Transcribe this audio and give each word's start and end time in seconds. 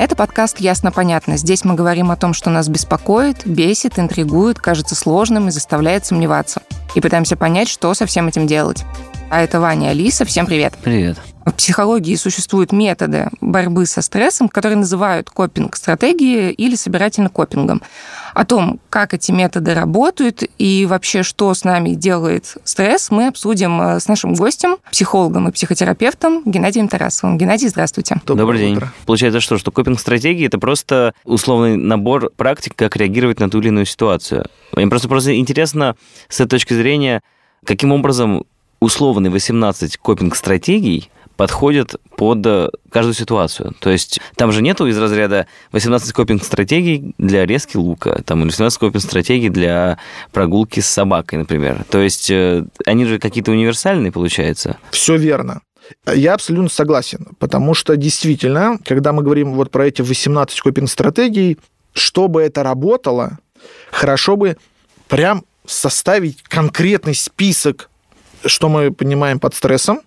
Это 0.00 0.16
подкаст 0.16 0.60
«Ясно-понятно». 0.60 1.36
Здесь 1.36 1.62
мы 1.62 1.74
говорим 1.74 2.10
о 2.10 2.16
том, 2.16 2.32
что 2.32 2.48
нас 2.48 2.70
беспокоит, 2.70 3.46
бесит, 3.46 3.98
интригует, 3.98 4.58
кажется 4.58 4.94
сложным 4.94 5.48
и 5.48 5.50
заставляет 5.50 6.06
сомневаться. 6.06 6.62
И 6.94 7.02
пытаемся 7.02 7.36
понять, 7.36 7.68
что 7.68 7.92
со 7.92 8.06
всем 8.06 8.26
этим 8.26 8.46
делать. 8.46 8.82
А 9.28 9.42
это 9.42 9.60
Ваня 9.60 9.88
Алиса. 9.88 10.24
Всем 10.24 10.46
привет. 10.46 10.72
Привет. 10.82 11.18
В 11.50 11.54
психологии 11.54 12.14
существуют 12.14 12.70
методы 12.70 13.28
борьбы 13.40 13.84
со 13.84 14.02
стрессом, 14.02 14.48
которые 14.48 14.78
называют 14.78 15.30
копинг-стратегией 15.30 16.52
или 16.52 16.76
собирательно-копингом. 16.76 17.82
О 18.34 18.44
том, 18.44 18.78
как 18.88 19.14
эти 19.14 19.32
методы 19.32 19.74
работают 19.74 20.44
и 20.58 20.86
вообще, 20.88 21.24
что 21.24 21.52
с 21.52 21.64
нами 21.64 21.94
делает 21.94 22.56
стресс, 22.62 23.10
мы 23.10 23.26
обсудим 23.26 23.82
э, 23.82 23.98
с 23.98 24.06
нашим 24.06 24.34
гостем, 24.34 24.76
психологом 24.92 25.48
и 25.48 25.52
психотерапевтом 25.52 26.42
Геннадием 26.44 26.86
Тарасовым. 26.86 27.36
Геннадий, 27.36 27.68
здравствуйте. 27.68 28.20
Добрый, 28.24 28.36
Добрый 28.36 28.60
день. 28.60 28.76
Утро. 28.76 28.92
Получается 29.04 29.40
что, 29.40 29.58
что 29.58 29.72
копинг-стратегии– 29.72 30.46
это 30.46 30.60
просто 30.60 31.14
условный 31.24 31.76
набор 31.76 32.30
практик, 32.36 32.74
как 32.76 32.94
реагировать 32.96 33.40
на 33.40 33.50
ту 33.50 33.58
или 33.58 33.68
иную 33.68 33.86
ситуацию. 33.86 34.46
Мне 34.76 34.86
просто, 34.86 35.08
просто 35.08 35.36
интересно 35.36 35.96
с 36.28 36.36
этой 36.36 36.50
точки 36.50 36.74
зрения, 36.74 37.22
каким 37.64 37.90
образом 37.90 38.44
условные 38.78 39.32
18 39.32 39.96
копинг-стратегий– 39.96 41.10
подходят 41.40 41.96
под 42.16 42.44
э, 42.44 42.68
каждую 42.90 43.14
ситуацию. 43.14 43.74
То 43.80 43.88
есть 43.88 44.20
там 44.36 44.52
же 44.52 44.60
нету 44.60 44.86
из 44.86 44.98
разряда 44.98 45.46
18 45.72 46.12
копинг-стратегий 46.12 47.14
для 47.16 47.46
резки 47.46 47.78
лука, 47.78 48.20
там, 48.26 48.40
или 48.40 48.48
18 48.48 48.78
копинг-стратегий 48.78 49.48
для 49.48 49.96
прогулки 50.32 50.80
с 50.80 50.86
собакой, 50.86 51.38
например. 51.38 51.86
То 51.88 51.98
есть 51.98 52.30
э, 52.30 52.66
они 52.84 53.06
же 53.06 53.18
какие-то 53.18 53.52
универсальные, 53.52 54.12
получается. 54.12 54.76
Все 54.90 55.16
верно. 55.16 55.62
Я 56.14 56.34
абсолютно 56.34 56.68
согласен, 56.68 57.28
потому 57.38 57.72
что 57.72 57.96
действительно, 57.96 58.78
когда 58.84 59.14
мы 59.14 59.22
говорим 59.22 59.54
вот 59.54 59.70
про 59.70 59.86
эти 59.86 60.02
18 60.02 60.60
копинг-стратегий, 60.60 61.56
чтобы 61.94 62.42
это 62.42 62.62
работало, 62.62 63.38
хорошо 63.90 64.36
бы 64.36 64.58
прям 65.08 65.44
составить 65.64 66.42
конкретный 66.42 67.14
список, 67.14 67.88
что 68.44 68.68
мы 68.68 68.90
понимаем 68.90 69.40
под 69.40 69.54
стрессом, 69.54 70.02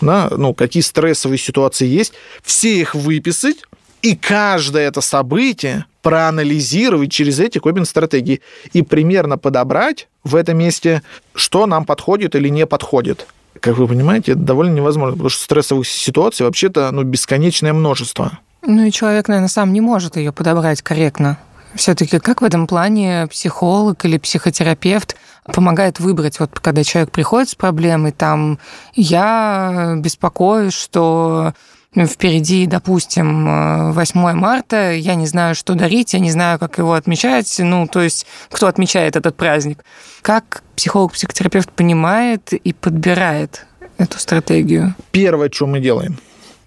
да, 0.00 0.30
ну, 0.36 0.54
какие 0.54 0.82
стрессовые 0.82 1.38
ситуации 1.38 1.86
есть, 1.86 2.12
все 2.42 2.80
их 2.80 2.94
выписать, 2.94 3.58
и 4.02 4.14
каждое 4.14 4.88
это 4.88 5.00
событие 5.00 5.84
проанализировать 6.02 7.10
через 7.10 7.40
эти 7.40 7.58
копинг-стратегии 7.58 8.40
и 8.72 8.82
примерно 8.82 9.38
подобрать 9.38 10.08
в 10.24 10.36
этом 10.36 10.58
месте, 10.58 11.02
что 11.34 11.66
нам 11.66 11.84
подходит 11.84 12.34
или 12.36 12.48
не 12.48 12.66
подходит. 12.66 13.26
Как 13.60 13.76
вы 13.76 13.88
понимаете, 13.88 14.32
это 14.32 14.40
довольно 14.40 14.74
невозможно, 14.74 15.12
потому 15.12 15.30
что 15.30 15.42
стрессовых 15.42 15.86
ситуаций 15.86 16.46
вообще-то 16.46 16.90
ну, 16.92 17.02
бесконечное 17.02 17.72
множество. 17.72 18.38
Ну 18.62 18.84
и 18.84 18.92
человек, 18.92 19.28
наверное, 19.28 19.48
сам 19.48 19.72
не 19.72 19.80
может 19.80 20.16
ее 20.16 20.32
подобрать 20.32 20.82
корректно. 20.82 21.38
Все-таки 21.74 22.18
как 22.18 22.40
в 22.40 22.44
этом 22.44 22.66
плане 22.66 23.26
психолог 23.30 24.04
или 24.04 24.18
психотерапевт 24.18 25.16
помогает 25.44 26.00
выбрать, 26.00 26.40
вот 26.40 26.58
когда 26.60 26.82
человек 26.84 27.10
приходит 27.10 27.50
с 27.50 27.54
проблемой, 27.54 28.12
там 28.12 28.58
я 28.94 29.94
беспокоюсь, 29.98 30.74
что 30.74 31.52
впереди, 31.96 32.66
допустим, 32.66 33.92
8 33.92 34.32
марта, 34.34 34.92
я 34.92 35.14
не 35.14 35.26
знаю, 35.26 35.54
что 35.54 35.74
дарить, 35.74 36.12
я 36.12 36.20
не 36.20 36.30
знаю, 36.30 36.58
как 36.58 36.78
его 36.78 36.92
отмечать, 36.92 37.54
ну, 37.58 37.86
то 37.86 38.00
есть 38.00 38.26
кто 38.50 38.66
отмечает 38.66 39.16
этот 39.16 39.36
праздник. 39.36 39.84
Как 40.22 40.62
психолог-психотерапевт 40.76 41.72
понимает 41.72 42.52
и 42.52 42.72
подбирает 42.72 43.66
эту 43.96 44.18
стратегию? 44.18 44.94
Первое, 45.10 45.50
что 45.50 45.66
мы 45.66 45.80
делаем. 45.80 46.18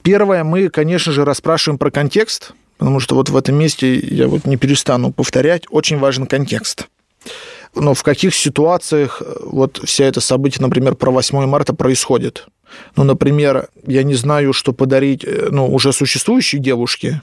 Первое, 0.01 0.43
мы, 0.43 0.69
конечно 0.69 1.11
же, 1.11 1.23
расспрашиваем 1.23 1.77
про 1.77 1.91
контекст, 1.91 2.53
потому 2.81 2.99
что 2.99 3.13
вот 3.13 3.29
в 3.29 3.37
этом 3.37 3.53
месте 3.57 3.93
я 3.93 4.27
вот 4.27 4.45
не 4.45 4.57
перестану 4.57 5.11
повторять, 5.11 5.65
очень 5.69 5.99
важен 5.99 6.25
контекст. 6.25 6.87
Но 7.75 7.93
в 7.93 8.01
каких 8.01 8.33
ситуациях 8.33 9.21
э, 9.21 9.35
вот 9.43 9.79
вся 9.83 10.05
это 10.05 10.19
событие, 10.19 10.63
например, 10.63 10.95
про 10.95 11.11
8 11.11 11.45
марта 11.45 11.75
происходит? 11.75 12.47
Ну, 12.95 13.03
например, 13.03 13.67
я 13.85 14.01
не 14.01 14.15
знаю, 14.15 14.51
что 14.51 14.73
подарить 14.73 15.23
э, 15.23 15.49
ну, 15.51 15.71
уже 15.71 15.93
существующей 15.93 16.57
девушке, 16.57 17.21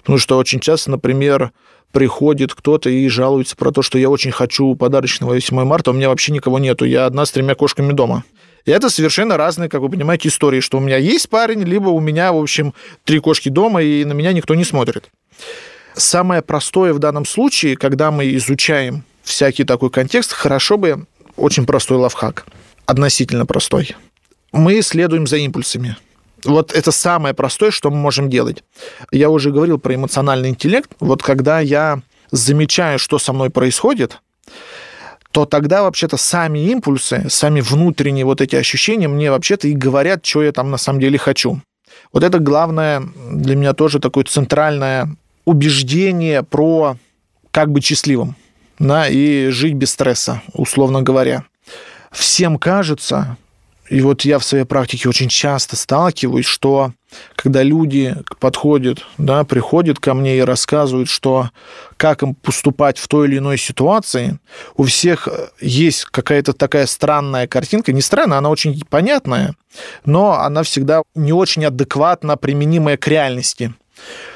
потому 0.00 0.18
что 0.18 0.38
очень 0.38 0.58
часто, 0.58 0.90
например, 0.90 1.52
приходит 1.92 2.52
кто-то 2.52 2.90
и 2.90 3.08
жалуется 3.08 3.54
про 3.54 3.70
то, 3.70 3.82
что 3.82 3.98
я 3.98 4.10
очень 4.10 4.32
хочу 4.32 4.74
подарочного 4.74 5.34
8 5.34 5.62
марта, 5.62 5.92
а 5.92 5.94
у 5.94 5.96
меня 5.96 6.08
вообще 6.08 6.32
никого 6.32 6.58
нету, 6.58 6.84
я 6.84 7.06
одна 7.06 7.26
с 7.26 7.30
тремя 7.30 7.54
кошками 7.54 7.92
дома. 7.92 8.24
И 8.66 8.70
это 8.70 8.90
совершенно 8.90 9.36
разные, 9.36 9.68
как 9.68 9.80
вы 9.80 9.88
понимаете, 9.88 10.28
истории, 10.28 10.60
что 10.60 10.78
у 10.78 10.80
меня 10.80 10.96
есть 10.96 11.30
парень, 11.30 11.62
либо 11.62 11.88
у 11.88 12.00
меня, 12.00 12.32
в 12.32 12.36
общем, 12.36 12.74
три 13.04 13.20
кошки 13.20 13.48
дома, 13.48 13.80
и 13.82 14.04
на 14.04 14.12
меня 14.12 14.32
никто 14.32 14.54
не 14.54 14.64
смотрит. 14.64 15.08
Самое 15.94 16.42
простое 16.42 16.92
в 16.92 16.98
данном 16.98 17.24
случае, 17.24 17.76
когда 17.76 18.10
мы 18.10 18.34
изучаем 18.34 19.04
всякий 19.22 19.64
такой 19.64 19.90
контекст, 19.90 20.32
хорошо 20.32 20.76
бы 20.76 21.06
очень 21.36 21.64
простой 21.64 21.96
лавхак, 21.98 22.44
относительно 22.86 23.46
простой. 23.46 23.94
Мы 24.52 24.82
следуем 24.82 25.26
за 25.26 25.36
импульсами. 25.38 25.96
Вот 26.44 26.72
это 26.72 26.90
самое 26.90 27.34
простое, 27.34 27.70
что 27.70 27.90
мы 27.90 27.96
можем 27.96 28.28
делать. 28.28 28.64
Я 29.10 29.30
уже 29.30 29.50
говорил 29.50 29.78
про 29.78 29.94
эмоциональный 29.94 30.50
интеллект. 30.50 30.90
Вот 31.00 31.22
когда 31.22 31.60
я 31.60 32.02
замечаю, 32.30 32.98
что 32.98 33.18
со 33.18 33.32
мной 33.32 33.50
происходит, 33.50 34.20
то 35.36 35.44
тогда 35.44 35.82
вообще-то 35.82 36.16
сами 36.16 36.60
импульсы, 36.60 37.26
сами 37.28 37.60
внутренние 37.60 38.24
вот 38.24 38.40
эти 38.40 38.56
ощущения 38.56 39.06
мне 39.06 39.30
вообще-то 39.30 39.68
и 39.68 39.74
говорят, 39.74 40.24
что 40.24 40.42
я 40.42 40.50
там 40.50 40.70
на 40.70 40.78
самом 40.78 40.98
деле 40.98 41.18
хочу. 41.18 41.60
Вот 42.10 42.24
это 42.24 42.38
главное 42.38 43.02
для 43.30 43.54
меня 43.54 43.74
тоже 43.74 43.98
такое 43.98 44.24
центральное 44.24 45.14
убеждение 45.44 46.42
про 46.42 46.96
как 47.50 47.70
быть 47.70 47.84
счастливым, 47.84 48.34
да, 48.78 49.08
и 49.08 49.50
жить 49.50 49.74
без 49.74 49.90
стресса, 49.90 50.40
условно 50.54 51.02
говоря. 51.02 51.44
Всем 52.12 52.58
кажется, 52.58 53.36
и 53.90 54.00
вот 54.00 54.22
я 54.22 54.38
в 54.38 54.44
своей 54.44 54.64
практике 54.64 55.06
очень 55.06 55.28
часто 55.28 55.76
сталкиваюсь, 55.76 56.46
что 56.46 56.92
когда 57.36 57.62
люди 57.62 58.16
подходят, 58.40 59.04
да, 59.18 59.44
приходят 59.44 59.98
ко 59.98 60.14
мне 60.14 60.38
и 60.38 60.42
рассказывают, 60.42 61.08
что 61.08 61.50
как 61.96 62.22
им 62.22 62.34
поступать 62.34 62.98
в 62.98 63.08
той 63.08 63.28
или 63.28 63.38
иной 63.38 63.58
ситуации, 63.58 64.38
у 64.76 64.84
всех 64.84 65.28
э, 65.28 65.48
есть 65.60 66.04
какая-то 66.06 66.52
такая 66.52 66.86
странная 66.86 67.46
картинка. 67.46 67.92
Не 67.92 68.00
странная, 68.00 68.38
она 68.38 68.50
очень 68.50 68.80
понятная, 68.88 69.54
но 70.04 70.32
она 70.32 70.62
всегда 70.62 71.02
не 71.14 71.32
очень 71.32 71.64
адекватно 71.64 72.36
применимая 72.36 72.96
к 72.96 73.06
реальности. 73.08 73.74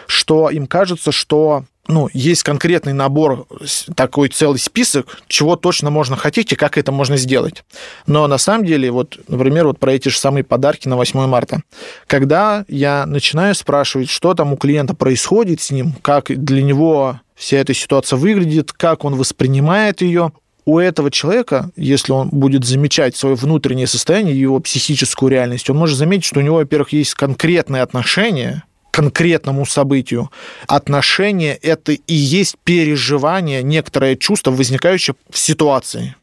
Что 0.06 0.50
им 0.50 0.66
кажется, 0.66 1.12
что 1.12 1.64
ну, 1.90 2.08
есть 2.12 2.42
конкретный 2.42 2.92
набор, 2.92 3.46
такой 3.94 4.28
целый 4.28 4.58
список, 4.58 5.18
чего 5.26 5.56
точно 5.56 5.90
можно 5.90 6.16
хотеть 6.16 6.52
и 6.52 6.56
как 6.56 6.78
это 6.78 6.92
можно 6.92 7.16
сделать. 7.16 7.64
Но 8.06 8.26
на 8.26 8.38
самом 8.38 8.64
деле, 8.64 8.90
вот, 8.90 9.18
например, 9.28 9.66
вот 9.66 9.78
про 9.78 9.92
эти 9.92 10.08
же 10.08 10.18
самые 10.18 10.44
подарки 10.44 10.88
на 10.88 10.96
8 10.96 11.26
марта. 11.26 11.62
Когда 12.06 12.64
я 12.68 13.04
начинаю 13.06 13.54
спрашивать, 13.54 14.08
что 14.08 14.34
там 14.34 14.52
у 14.52 14.56
клиента 14.56 14.94
происходит 14.94 15.60
с 15.60 15.70
ним, 15.70 15.94
как 16.02 16.26
для 16.26 16.62
него 16.62 17.20
вся 17.34 17.58
эта 17.58 17.74
ситуация 17.74 18.16
выглядит, 18.16 18.72
как 18.72 19.04
он 19.04 19.16
воспринимает 19.16 20.02
ее, 20.02 20.32
у 20.66 20.78
этого 20.78 21.10
человека, 21.10 21.70
если 21.74 22.12
он 22.12 22.28
будет 22.28 22.64
замечать 22.64 23.16
свое 23.16 23.34
внутреннее 23.34 23.86
состояние, 23.86 24.38
его 24.38 24.60
психическую 24.60 25.30
реальность, 25.30 25.68
он 25.70 25.76
может 25.76 25.96
заметить, 25.96 26.26
что 26.26 26.40
у 26.40 26.42
него, 26.42 26.56
во-первых, 26.56 26.92
есть 26.92 27.14
конкретные 27.14 27.82
отношения 27.82 28.64
конкретному 28.90 29.66
событию. 29.66 30.30
Отношение– 30.66 31.56
это 31.62 31.92
и 31.92 32.14
есть 32.14 32.56
переживание, 32.64 33.62
некоторое 33.62 34.16
чувство, 34.16 34.50
возникающее 34.50 35.14
в 35.30 35.38
ситуации. 35.38 36.16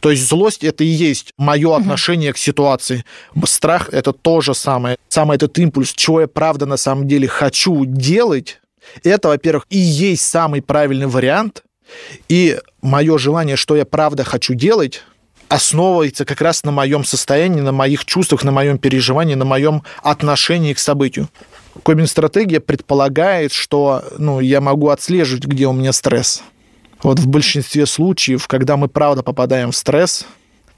То 0.00 0.10
есть 0.10 0.28
злость 0.28 0.62
это 0.62 0.84
и 0.84 0.88
есть 0.88 1.32
мое 1.36 1.76
отношение 1.76 2.32
к 2.32 2.38
ситуации. 2.38 3.04
Страх 3.44 3.88
это 3.92 4.12
то 4.12 4.40
же 4.40 4.54
самое. 4.54 4.96
Самый 5.08 5.36
этот 5.36 5.58
импульс, 5.58 5.92
чего 5.92 6.20
я 6.20 6.28
правда 6.28 6.66
на 6.66 6.76
самом 6.76 7.08
деле 7.08 7.26
хочу 7.26 7.84
делать, 7.84 8.60
это, 9.02 9.28
во-первых, 9.28 9.66
и 9.70 9.78
есть 9.78 10.24
самый 10.24 10.62
правильный 10.62 11.06
вариант. 11.06 11.62
И 12.28 12.58
мое 12.82 13.18
желание, 13.18 13.56
что 13.56 13.76
я 13.76 13.84
правда 13.84 14.24
хочу 14.24 14.54
делать, 14.54 15.02
основывается 15.48 16.24
как 16.24 16.40
раз 16.40 16.64
на 16.64 16.70
моем 16.70 17.04
состоянии, 17.04 17.60
на 17.60 17.72
моих 17.72 18.04
чувствах, 18.04 18.44
на 18.44 18.52
моем 18.52 18.78
переживании, 18.78 19.34
на 19.34 19.44
моем 19.44 19.82
отношении 20.02 20.72
к 20.72 20.78
событию. 20.78 21.28
Кобин-стратегия 21.82 22.60
предполагает, 22.60 23.52
что 23.52 24.04
ну, 24.18 24.40
я 24.40 24.60
могу 24.60 24.88
отслеживать, 24.88 25.44
где 25.44 25.66
у 25.66 25.72
меня 25.72 25.92
стресс. 25.92 26.42
Вот 27.02 27.18
в 27.18 27.26
большинстве 27.26 27.86
случаев, 27.86 28.46
когда 28.46 28.76
мы 28.76 28.88
правда 28.88 29.22
попадаем 29.22 29.72
в 29.72 29.76
стресс, 29.76 30.26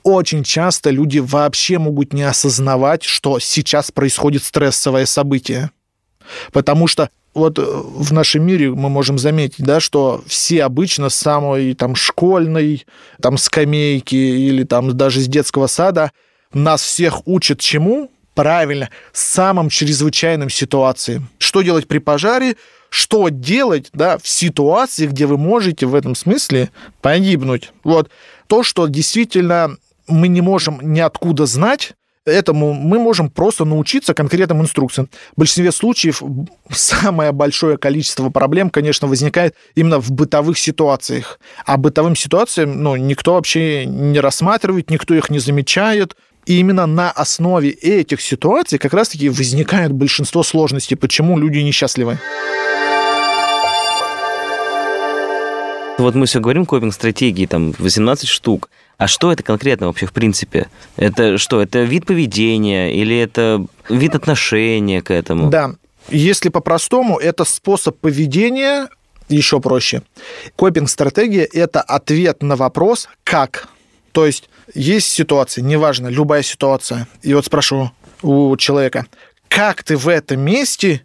очень 0.03 0.43
часто 0.45 0.91
люди 0.91 1.19
вообще 1.19 1.79
могут 1.79 2.13
не 2.13 2.23
осознавать, 2.23 3.03
что 3.03 3.39
сейчас 3.39 3.91
происходит 3.91 4.43
стрессовое 4.45 5.07
событие. 5.07 5.71
Потому 6.53 6.87
что 6.87 7.11
вот 7.35 7.59
э, 7.59 7.63
в 7.63 8.13
нашем 8.13 8.45
мире 8.45 8.71
мы 8.71 8.89
можем 8.89 9.19
заметить, 9.19 9.65
да, 9.65 9.79
что 9.79 10.25
все 10.27 10.65
обычно 10.65 11.11
с 11.11 11.17
самой 11.17 11.75
там 11.75 11.95
школьной 11.95 12.87
там 13.21 13.37
скамейки 13.37 14.15
или 14.15 14.65
там 14.65 14.97
даже 14.97 15.21
с 15.21 15.27
детского 15.27 15.67
сада 15.67 16.13
нас 16.53 16.83
всех 16.83 17.27
учат 17.27 17.61
чему? 17.61 18.11
Правильно, 18.37 18.91
самым 19.15 19.71
чрезвычайным 19.71 20.51
ситуациям. 20.51 21.31
Что 21.39 21.63
делать 21.63 21.89
при 21.89 21.97
пожаре, 21.97 22.57
что 22.91 23.31
делать 23.31 23.89
да, 23.95 24.19
в 24.19 24.29
ситуации, 24.29 25.07
где 25.07 25.25
вы 25.25 25.39
можете 25.39 25.87
в 25.87 25.95
этом 25.95 26.15
смысле 26.15 26.69
погибнуть. 27.01 27.73
Вот. 27.83 28.11
То, 28.47 28.63
что 28.63 28.89
действительно 28.89 29.79
мы 30.07 30.29
не 30.29 30.43
можем 30.43 30.81
ниоткуда 30.83 31.47
знать, 31.47 31.95
этому 32.27 32.75
мы 32.75 32.99
можем 32.99 33.31
просто 33.31 33.65
научиться 33.65 34.13
конкретным 34.13 34.61
инструкциям. 34.61 35.09
В 35.35 35.41
большинстве 35.41 35.73
случаев 35.73 36.23
самое 36.71 37.33
большое 37.33 37.79
количество 37.79 38.29
проблем, 38.29 38.69
конечно, 38.69 39.09
возникает 39.09 39.55
именно 39.75 39.99
в 39.99 40.11
бытовых 40.11 40.59
ситуациях. 40.59 41.41
А 41.65 41.79
бытовым 41.79 42.15
ситуациям 42.15 42.83
ну, 42.83 42.97
никто 42.97 43.33
вообще 43.33 43.87
не 43.87 44.21
рассматривает, 44.21 44.91
никто 44.91 45.15
их 45.15 45.31
не 45.31 45.39
замечает. 45.39 46.17
И 46.47 46.61
именно 46.61 46.87
на 46.87 47.11
основе 47.11 47.71
этих 47.71 48.21
ситуаций 48.21 48.79
как 48.79 48.95
раз-таки 48.95 49.29
возникает 49.29 49.93
большинство 49.93 50.45
сложностей, 50.45 50.97
почему 50.97 51.37
люди 51.39 51.59
несчастливы. 51.59 52.19
Вот 55.99 56.15
мы 56.15 56.27
все 56.27 56.41
говорим 56.41 56.67
копинг-стратегии, 56.67 57.47
там 57.47 57.75
18 57.79 58.29
штук. 58.29 58.71
А 58.97 59.09
что 59.09 59.33
это 59.33 59.43
конкретно 59.43 59.89
вообще 59.89 60.07
в 60.07 60.13
принципе? 60.13 60.69
Это 60.97 61.37
что? 61.37 61.61
Это 61.61 61.83
вид 61.83 62.07
поведения 62.07 62.95
или 62.95 63.19
это 63.19 63.67
вид 63.89 64.15
отношения 64.15 65.03
к 65.03 65.11
этому? 65.11 65.51
Да. 65.51 65.73
Если 66.11 66.51
по-простому, 66.51 67.19
это 67.19 67.45
способ 67.45 67.99
поведения 67.99 68.89
еще 69.29 69.61
проще. 69.61 70.03
Копинг-стратегия– 70.55 71.45
это 71.53 71.81
ответ 71.81 72.43
на 72.43 72.55
вопрос 72.55 73.09
«как?». 73.25 73.69
То 74.17 74.25
есть 74.25 74.49
есть 74.75 75.09
ситуация, 75.09 75.61
неважно, 75.61 76.09
любая 76.09 76.41
ситуация. 76.41 77.07
И 77.21 77.35
вот 77.35 77.45
спрашиваю 77.45 77.93
у 78.23 78.57
человека, 78.57 79.05
как 79.49 79.83
ты 79.83 79.99
в 79.99 80.09
этом 80.09 80.41
месте 80.41 81.03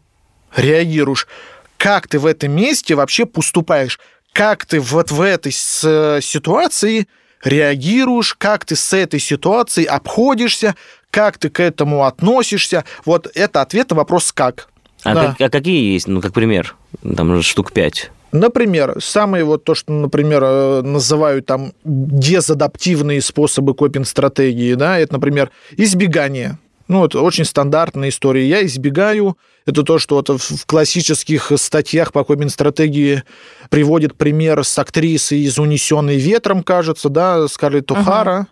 реагируешь? 0.56 1.28
Как 1.76 2.08
ты 2.08 2.20
в 2.20 2.26
этом 2.26 2.54
месте 2.54 2.96
вообще 2.96 3.26
поступаешь? 3.26 4.00
Как 4.32 4.66
ты 4.66 4.80
вот 4.80 5.12
в 5.12 5.20
этой 5.20 5.52
ситуации– 5.52 7.10
реагируешь, 7.44 8.34
как 8.36 8.64
ты 8.64 8.78
с 8.78 8.94
этой 8.94 9.20
ситуацией 9.20 9.88
обходишься, 9.88 10.76
как 11.10 11.38
ты 11.38 11.50
к 11.50 11.60
этому 11.60 12.06
относишься. 12.06 12.86
Вот 13.04 13.28
это 13.36 13.62
ответ 13.62 13.90
на 13.90 13.98
вопрос 13.98 14.32
«как». 14.32 14.70
А, 15.04 15.14
да. 15.16 15.28
как, 15.28 15.42
а 15.42 15.50
какие 15.50 15.92
есть, 15.92 16.08
ну, 16.08 16.22
как 16.22 16.32
пример? 16.32 16.76
Там 17.02 17.42
штук 17.42 17.74
пять. 17.74 18.10
Например, 18.32 18.96
самые 19.00 19.44
вот 19.44 19.64
то, 19.64 19.76
что, 19.76 19.92
например, 19.92 20.44
э, 20.44 20.82
называют 20.84 21.46
там 21.46 21.74
дезадаптивные 21.84 23.22
способы 23.22 23.74
копинг-стратегии, 23.74 24.74
да, 24.76 24.98
это, 24.98 25.14
например, 25.14 25.52
избегание. 25.76 26.58
Ну, 26.88 27.06
это 27.06 27.22
очень 27.22 27.46
стандартная 27.46 28.10
история. 28.10 28.48
Я 28.48 28.66
избегаю. 28.66 29.38
Это 29.66 29.84
то, 29.84 29.98
что 29.98 30.16
вот 30.16 30.30
в 30.30 30.66
классических 30.66 31.52
статьях 31.56 32.12
по 32.12 32.24
копинг-стратегии 32.24 33.24
приводит 33.70 34.18
пример 34.18 34.64
с 34.66 34.78
актрисой 34.78 35.40
из 35.40 35.58
«Унесенной 35.60 36.18
ветром», 36.18 36.64
кажется, 36.64 37.10
да, 37.10 37.48
Скарлетт 37.48 37.92
О'Хара, 37.92 38.42
uh 38.42 38.46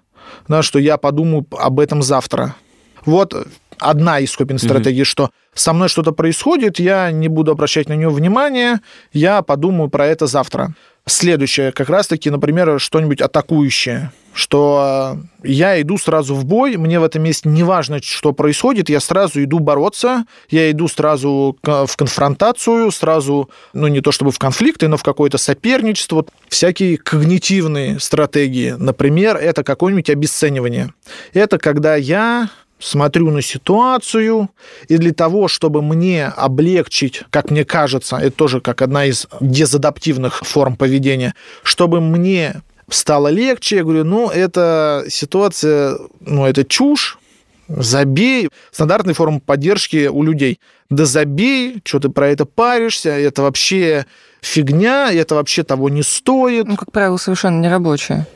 да, 0.48 0.62
что 0.62 0.80
я 0.80 0.98
подумаю 0.98 1.46
об 1.52 1.80
этом 1.80 2.02
завтра. 2.02 2.56
Вот 3.04 3.36
одна 3.80 4.20
из 4.20 4.36
копинг-стратегий, 4.36 5.02
uh 5.02 5.06
что 5.06 5.32
со 5.54 5.74
мной 5.74 5.90
что-то 5.90 6.12
происходит, 6.12 6.80
я 6.80 7.12
не 7.12 7.28
буду 7.28 7.52
обращать 7.52 7.90
на 7.90 7.94
нее 7.94 8.10
внимания, 8.10 8.82
я 9.12 9.42
подумаю 9.42 9.90
про 9.90 10.08
это 10.08 10.28
завтра. 10.28 10.74
Следующее, 11.06 11.72
как 11.72 11.90
раз-таки, 11.90 12.30
например, 12.30 12.80
что-нибудь 12.80 13.22
атакующее 13.22 14.12
что 14.40 15.18
я 15.44 15.82
иду 15.82 15.98
сразу 15.98 16.34
в 16.34 16.46
бой, 16.46 16.78
мне 16.78 17.00
в 17.00 17.04
этом 17.04 17.24
месте 17.24 17.50
не 17.50 17.64
важно, 17.64 18.02
что 18.02 18.32
происходит, 18.32 18.90
я 18.90 19.00
сразу 19.00 19.44
иду 19.44 19.60
бороться, 19.60 20.26
я 20.50 20.72
иду 20.72 20.88
сразу 20.88 21.58
в 21.62 21.96
конфронтацию, 21.98 22.92
сразу, 22.92 23.50
ну 23.74 23.88
не 23.88 24.02
то 24.02 24.12
чтобы 24.12 24.32
в 24.32 24.40
конфликты, 24.40 24.88
но 24.88 24.96
в 24.98 25.04
какое-то 25.04 25.38
соперничество. 25.38 26.26
Всякие 26.48 26.98
когнитивные 26.98 28.00
стратегии, 28.00 28.76
например, 28.78 29.36
это 29.36 29.64
какое-нибудь 29.64 30.10
обесценивание. 30.10 30.94
Это 31.34 31.58
когда 31.58 31.96
я 31.96 32.50
смотрю 32.80 33.30
на 33.30 33.42
ситуацию, 33.42 34.50
и 34.88 34.98
для 34.98 35.14
того, 35.14 35.48
чтобы 35.48 35.82
мне 35.82 36.26
облегчить, 36.26 37.24
как 37.30 37.52
мне 37.52 37.66
кажется, 37.66 38.18
это 38.18 38.32
тоже 38.32 38.62
как 38.62 38.82
одна 38.82 39.06
из 39.06 39.28
дезадаптивных 39.42 40.40
форм 40.40 40.76
поведения, 40.76 41.36
чтобы 41.64 42.02
мне 42.02 42.62
стало 42.90 43.28
легче. 43.28 43.78
Я 43.78 43.84
говорю, 43.84 44.04
ну, 44.04 44.30
это 44.30 45.06
ситуация, 45.10 45.98
ну, 46.22 46.46
это 46.46 46.64
чушь, 46.64 47.20
забей. 47.68 48.50
Стандартная 48.72 49.14
форма 49.14 49.40
поддержки 49.40 50.08
у 50.08 50.24
людей. 50.24 50.60
Да 50.90 51.06
забей, 51.06 51.82
что 51.86 52.00
ты 52.00 52.10
про 52.10 52.30
это 52.30 52.46
паришься, 52.46 53.10
это 53.10 53.44
вообще 53.44 54.06
фигня, 54.42 55.12
это 55.12 55.36
вообще 55.36 55.64
того 55.64 55.90
не 55.90 56.02
стоит. 56.02 56.66
Ну, 56.68 56.78
как 56.78 56.92
правило, 56.92 57.18
совершенно 57.18 57.62
нерабочая. 57.62 58.28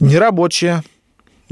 Нерабочая, 0.00 0.82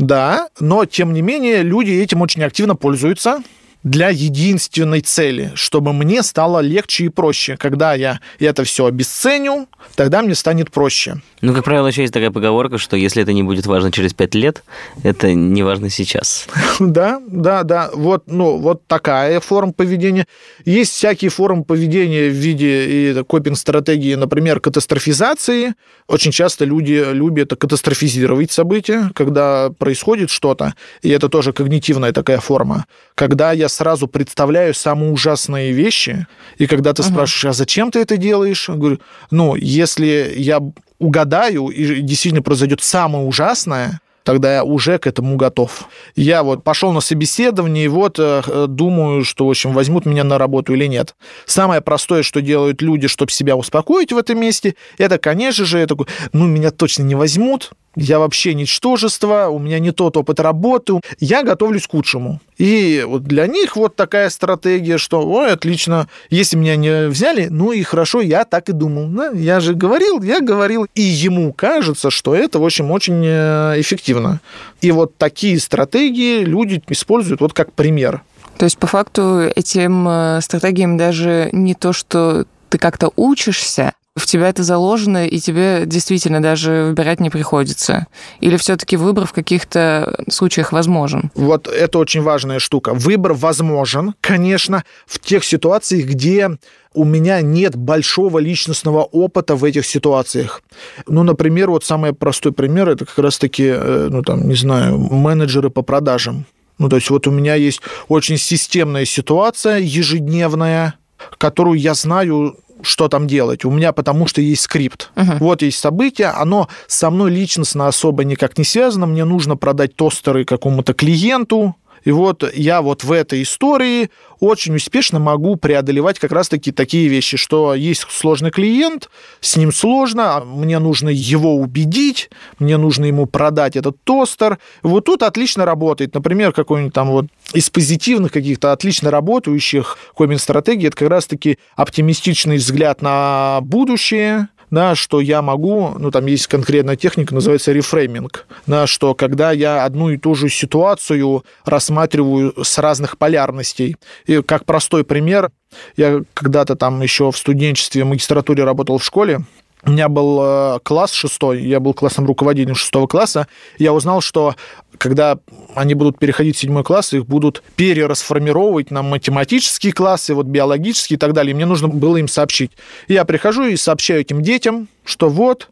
да, 0.00 0.48
но, 0.58 0.86
тем 0.86 1.12
не 1.12 1.20
менее, 1.20 1.62
люди 1.62 1.90
этим 1.90 2.22
очень 2.22 2.42
активно 2.42 2.74
пользуются 2.74 3.42
для 3.82 4.10
единственной 4.10 5.00
цели, 5.00 5.52
чтобы 5.54 5.92
мне 5.92 6.22
стало 6.22 6.60
легче 6.60 7.04
и 7.04 7.08
проще. 7.08 7.56
Когда 7.56 7.94
я 7.94 8.20
это 8.38 8.64
все 8.64 8.86
обесценю, 8.86 9.68
тогда 9.94 10.22
мне 10.22 10.34
станет 10.34 10.70
проще. 10.70 11.20
Ну, 11.40 11.54
как 11.54 11.64
правило, 11.64 11.86
еще 11.86 12.02
есть 12.02 12.12
такая 12.12 12.30
поговорка, 12.30 12.76
что 12.76 12.96
если 12.96 13.22
это 13.22 13.32
не 13.32 13.42
будет 13.42 13.64
важно 13.66 13.90
через 13.90 14.12
пять 14.12 14.34
лет, 14.34 14.62
это 15.02 15.32
не 15.32 15.62
важно 15.62 15.90
сейчас. 15.90 16.46
Да, 16.80 17.20
да, 17.26 17.62
да. 17.62 17.90
Вот, 17.94 18.24
ну, 18.26 18.56
вот 18.56 18.86
такая 18.86 19.38
форма 19.40 19.72
поведения. 19.72 20.26
Есть 20.64 20.92
всякие 20.92 21.30
формы 21.30 21.62
поведения 21.64 22.28
в 22.28 22.32
виде 22.32 23.22
копинг-стратегии, 23.24 24.14
например, 24.14 24.60
катастрофизации. 24.60 25.74
Очень 26.08 26.32
часто 26.32 26.64
люди 26.64 27.04
любят 27.12 27.50
катастрофизировать 27.56 28.50
события, 28.50 29.10
когда 29.14 29.70
происходит 29.70 30.30
что-то, 30.30 30.74
и 31.02 31.10
это 31.10 31.28
тоже 31.28 31.52
когнитивная 31.52 32.12
такая 32.12 32.40
форма. 32.40 32.86
Когда 33.14 33.52
я 33.52 33.68
сразу 33.70 34.06
представляю 34.08 34.74
самые 34.74 35.12
ужасные 35.12 35.72
вещи, 35.72 36.26
и 36.58 36.66
когда 36.66 36.92
ты 36.92 37.02
uh-huh. 37.02 37.10
спрашиваешь, 37.10 37.44
а 37.46 37.52
зачем 37.52 37.90
ты 37.90 38.00
это 38.00 38.16
делаешь? 38.16 38.68
Я 38.68 38.74
говорю, 38.74 39.00
ну, 39.30 39.54
если 39.54 40.32
я 40.36 40.60
угадаю, 40.98 41.68
и 41.68 42.00
действительно 42.02 42.42
произойдет 42.42 42.82
самое 42.82 43.24
ужасное, 43.24 44.00
тогда 44.22 44.56
я 44.56 44.64
уже 44.64 44.98
к 44.98 45.06
этому 45.06 45.36
готов. 45.36 45.88
Я 46.14 46.42
вот 46.42 46.62
пошел 46.62 46.92
на 46.92 47.00
собеседование, 47.00 47.86
и 47.86 47.88
вот 47.88 48.16
э, 48.18 48.66
думаю, 48.68 49.24
что, 49.24 49.46
в 49.46 49.50
общем, 49.50 49.72
возьмут 49.72 50.06
меня 50.06 50.24
на 50.24 50.38
работу 50.38 50.74
или 50.74 50.86
нет. 50.86 51.14
Самое 51.46 51.80
простое, 51.80 52.22
что 52.22 52.40
делают 52.40 52.82
люди, 52.82 53.08
чтобы 53.08 53.32
себя 53.32 53.56
успокоить 53.56 54.12
в 54.12 54.18
этом 54.18 54.38
месте, 54.38 54.74
это, 54.98 55.18
конечно 55.18 55.64
же, 55.64 55.78
это, 55.78 55.96
ну, 56.32 56.46
меня 56.46 56.70
точно 56.70 57.02
не 57.04 57.14
возьмут, 57.14 57.70
я 57.96 58.18
вообще 58.18 58.54
ничтожество, 58.54 59.48
у 59.48 59.58
меня 59.58 59.78
не 59.78 59.90
тот 59.90 60.16
опыт 60.16 60.40
работы, 60.40 61.00
я 61.18 61.42
готовлюсь 61.42 61.86
к 61.86 61.90
худшему. 61.90 62.40
И 62.56 63.04
вот 63.06 63.24
для 63.24 63.46
них 63.46 63.76
вот 63.76 63.96
такая 63.96 64.28
стратегия, 64.30 64.98
что, 64.98 65.26
ой, 65.26 65.52
отлично, 65.52 66.08
если 66.28 66.56
меня 66.56 66.76
не 66.76 67.08
взяли, 67.08 67.48
ну 67.50 67.72
и 67.72 67.82
хорошо, 67.82 68.20
я 68.20 68.44
так 68.44 68.68
и 68.68 68.72
думал. 68.72 69.08
Да? 69.08 69.30
Я 69.30 69.60
же 69.60 69.74
говорил, 69.74 70.22
я 70.22 70.40
говорил. 70.40 70.86
И 70.94 71.00
ему 71.00 71.52
кажется, 71.52 72.10
что 72.10 72.34
это, 72.34 72.58
в 72.58 72.64
общем, 72.64 72.90
очень 72.90 73.22
э, 73.24 73.80
эффективно. 73.80 74.40
И 74.80 74.92
вот 74.92 75.16
такие 75.16 75.58
стратегии 75.58 76.44
люди 76.44 76.82
используют 76.88 77.40
вот 77.40 77.52
как 77.52 77.72
пример. 77.72 78.22
То 78.58 78.64
есть, 78.64 78.76
по 78.76 78.86
факту, 78.86 79.50
этим 79.56 80.06
э, 80.06 80.40
стратегиям 80.42 80.98
даже 80.98 81.48
не 81.52 81.74
то, 81.74 81.94
что 81.94 82.44
ты 82.68 82.78
как-то 82.78 83.10
учишься, 83.16 83.94
в 84.20 84.26
тебя 84.26 84.48
это 84.48 84.62
заложено, 84.62 85.26
и 85.26 85.38
тебе 85.38 85.82
действительно 85.86 86.40
даже 86.40 86.84
выбирать 86.88 87.20
не 87.20 87.30
приходится? 87.30 88.06
Или 88.40 88.56
все-таки 88.56 88.96
выбор 88.96 89.26
в 89.26 89.32
каких-то 89.32 90.24
случаях 90.30 90.72
возможен? 90.72 91.30
Вот 91.34 91.66
это 91.66 91.98
очень 91.98 92.22
важная 92.22 92.58
штука. 92.58 92.94
Выбор 92.94 93.32
возможен, 93.32 94.14
конечно, 94.20 94.84
в 95.06 95.18
тех 95.18 95.44
ситуациях, 95.44 96.06
где 96.06 96.50
у 96.92 97.04
меня 97.04 97.40
нет 97.40 97.76
большого 97.76 98.38
личностного 98.38 99.02
опыта 99.02 99.54
в 99.54 99.64
этих 99.64 99.86
ситуациях. 99.86 100.62
Ну, 101.06 101.22
например, 101.22 101.70
вот 101.70 101.84
самый 101.84 102.12
простой 102.12 102.52
пример, 102.52 102.88
это 102.88 103.04
как 103.04 103.18
раз-таки, 103.18 103.64
э, 103.66 104.08
ну, 104.10 104.22
там, 104.22 104.48
не 104.48 104.56
знаю, 104.56 104.98
менеджеры 104.98 105.70
по 105.70 105.82
продажам. 105.82 106.46
Ну, 106.78 106.88
то 106.88 106.96
есть 106.96 107.10
вот 107.10 107.26
у 107.26 107.30
меня 107.30 107.54
есть 107.54 107.80
очень 108.08 108.38
системная 108.38 109.04
ситуация, 109.04 109.78
ежедневная, 109.78 110.94
которую 111.38 111.78
я 111.78 111.94
знаю 111.94 112.56
что 112.82 113.08
там 113.08 113.26
делать. 113.26 113.64
У 113.64 113.70
меня 113.70 113.92
потому 113.92 114.26
что 114.26 114.40
есть 114.40 114.62
скрипт. 114.62 115.10
Uh-huh. 115.14 115.38
Вот 115.38 115.62
есть 115.62 115.78
событие, 115.78 116.28
оно 116.28 116.68
со 116.86 117.10
мной 117.10 117.30
личностно 117.30 117.88
особо 117.88 118.24
никак 118.24 118.58
не 118.58 118.64
связано. 118.64 119.06
Мне 119.06 119.24
нужно 119.24 119.56
продать 119.56 119.96
тостеры 119.96 120.44
какому-то 120.44 120.94
клиенту. 120.94 121.76
И 122.04 122.10
вот 122.10 122.44
я 122.54 122.82
вот 122.82 123.04
в 123.04 123.12
этой 123.12 123.42
истории 123.42 124.10
очень 124.40 124.74
успешно 124.74 125.18
могу 125.18 125.56
преодолевать 125.56 126.18
как 126.18 126.32
раз-таки 126.32 126.72
такие 126.72 127.08
вещи, 127.08 127.36
что 127.36 127.74
есть 127.74 128.06
сложный 128.08 128.50
клиент, 128.50 129.10
с 129.40 129.56
ним 129.56 129.72
сложно, 129.72 130.36
а 130.36 130.44
мне 130.44 130.78
нужно 130.78 131.10
его 131.10 131.56
убедить, 131.56 132.30
мне 132.58 132.78
нужно 132.78 133.04
ему 133.04 133.26
продать 133.26 133.76
этот 133.76 134.02
тостер. 134.02 134.58
Вот 134.82 135.04
тут 135.04 135.22
отлично 135.22 135.64
работает. 135.66 136.14
Например, 136.14 136.52
какой-нибудь 136.52 136.94
там 136.94 137.10
вот 137.10 137.26
из 137.52 137.68
позитивных 137.68 138.32
каких-то 138.32 138.72
отлично 138.72 139.10
работающих 139.10 139.98
комин-стратегий, 140.16 140.88
это 140.88 140.96
как 140.96 141.10
раз-таки 141.10 141.58
оптимистичный 141.76 142.56
взгляд 142.56 143.02
на 143.02 143.60
будущее, 143.62 144.48
да, 144.70 144.94
что 144.94 145.20
я 145.20 145.42
могу, 145.42 145.94
ну, 145.98 146.10
там 146.10 146.26
есть 146.26 146.46
конкретная 146.46 146.96
техника, 146.96 147.34
называется 147.34 147.72
рефрейминг, 147.72 148.46
да, 148.66 148.86
что 148.86 149.14
когда 149.14 149.52
я 149.52 149.84
одну 149.84 150.10
и 150.10 150.16
ту 150.16 150.34
же 150.34 150.48
ситуацию 150.48 151.44
рассматриваю 151.64 152.54
с 152.62 152.78
разных 152.78 153.18
полярностей. 153.18 153.96
И 154.26 154.42
как 154.42 154.64
простой 154.64 155.04
пример, 155.04 155.50
я 155.96 156.22
когда-то 156.34 156.76
там 156.76 157.00
еще 157.02 157.30
в 157.30 157.36
студенчестве, 157.36 158.04
в 158.04 158.08
магистратуре 158.08 158.64
работал 158.64 158.98
в 158.98 159.04
школе, 159.04 159.40
у 159.84 159.90
меня 159.90 160.08
был 160.08 160.40
э, 160.42 160.78
класс 160.82 161.12
шестой, 161.12 161.62
я 161.62 161.80
был 161.80 161.94
классным 161.94 162.26
руководителем 162.26 162.74
шестого 162.74 163.06
класса. 163.06 163.46
Я 163.78 163.92
узнал, 163.92 164.20
что 164.20 164.54
когда 164.98 165.38
они 165.74 165.94
будут 165.94 166.18
переходить 166.18 166.56
в 166.56 166.58
седьмой 166.58 166.84
класс, 166.84 167.12
их 167.14 167.26
будут 167.26 167.62
перерасформировать 167.76 168.90
на 168.90 169.02
математические 169.02 169.92
классы, 169.92 170.34
вот 170.34 170.46
биологические 170.46 171.16
и 171.16 171.18
так 171.18 171.32
далее. 171.32 171.52
И 171.52 171.54
мне 171.54 171.64
нужно 171.64 171.88
было 171.88 172.18
им 172.18 172.28
сообщить. 172.28 172.72
Я 173.08 173.24
прихожу 173.24 173.64
и 173.64 173.76
сообщаю 173.76 174.20
этим 174.20 174.42
детям, 174.42 174.88
что 175.04 175.30
вот, 175.30 175.70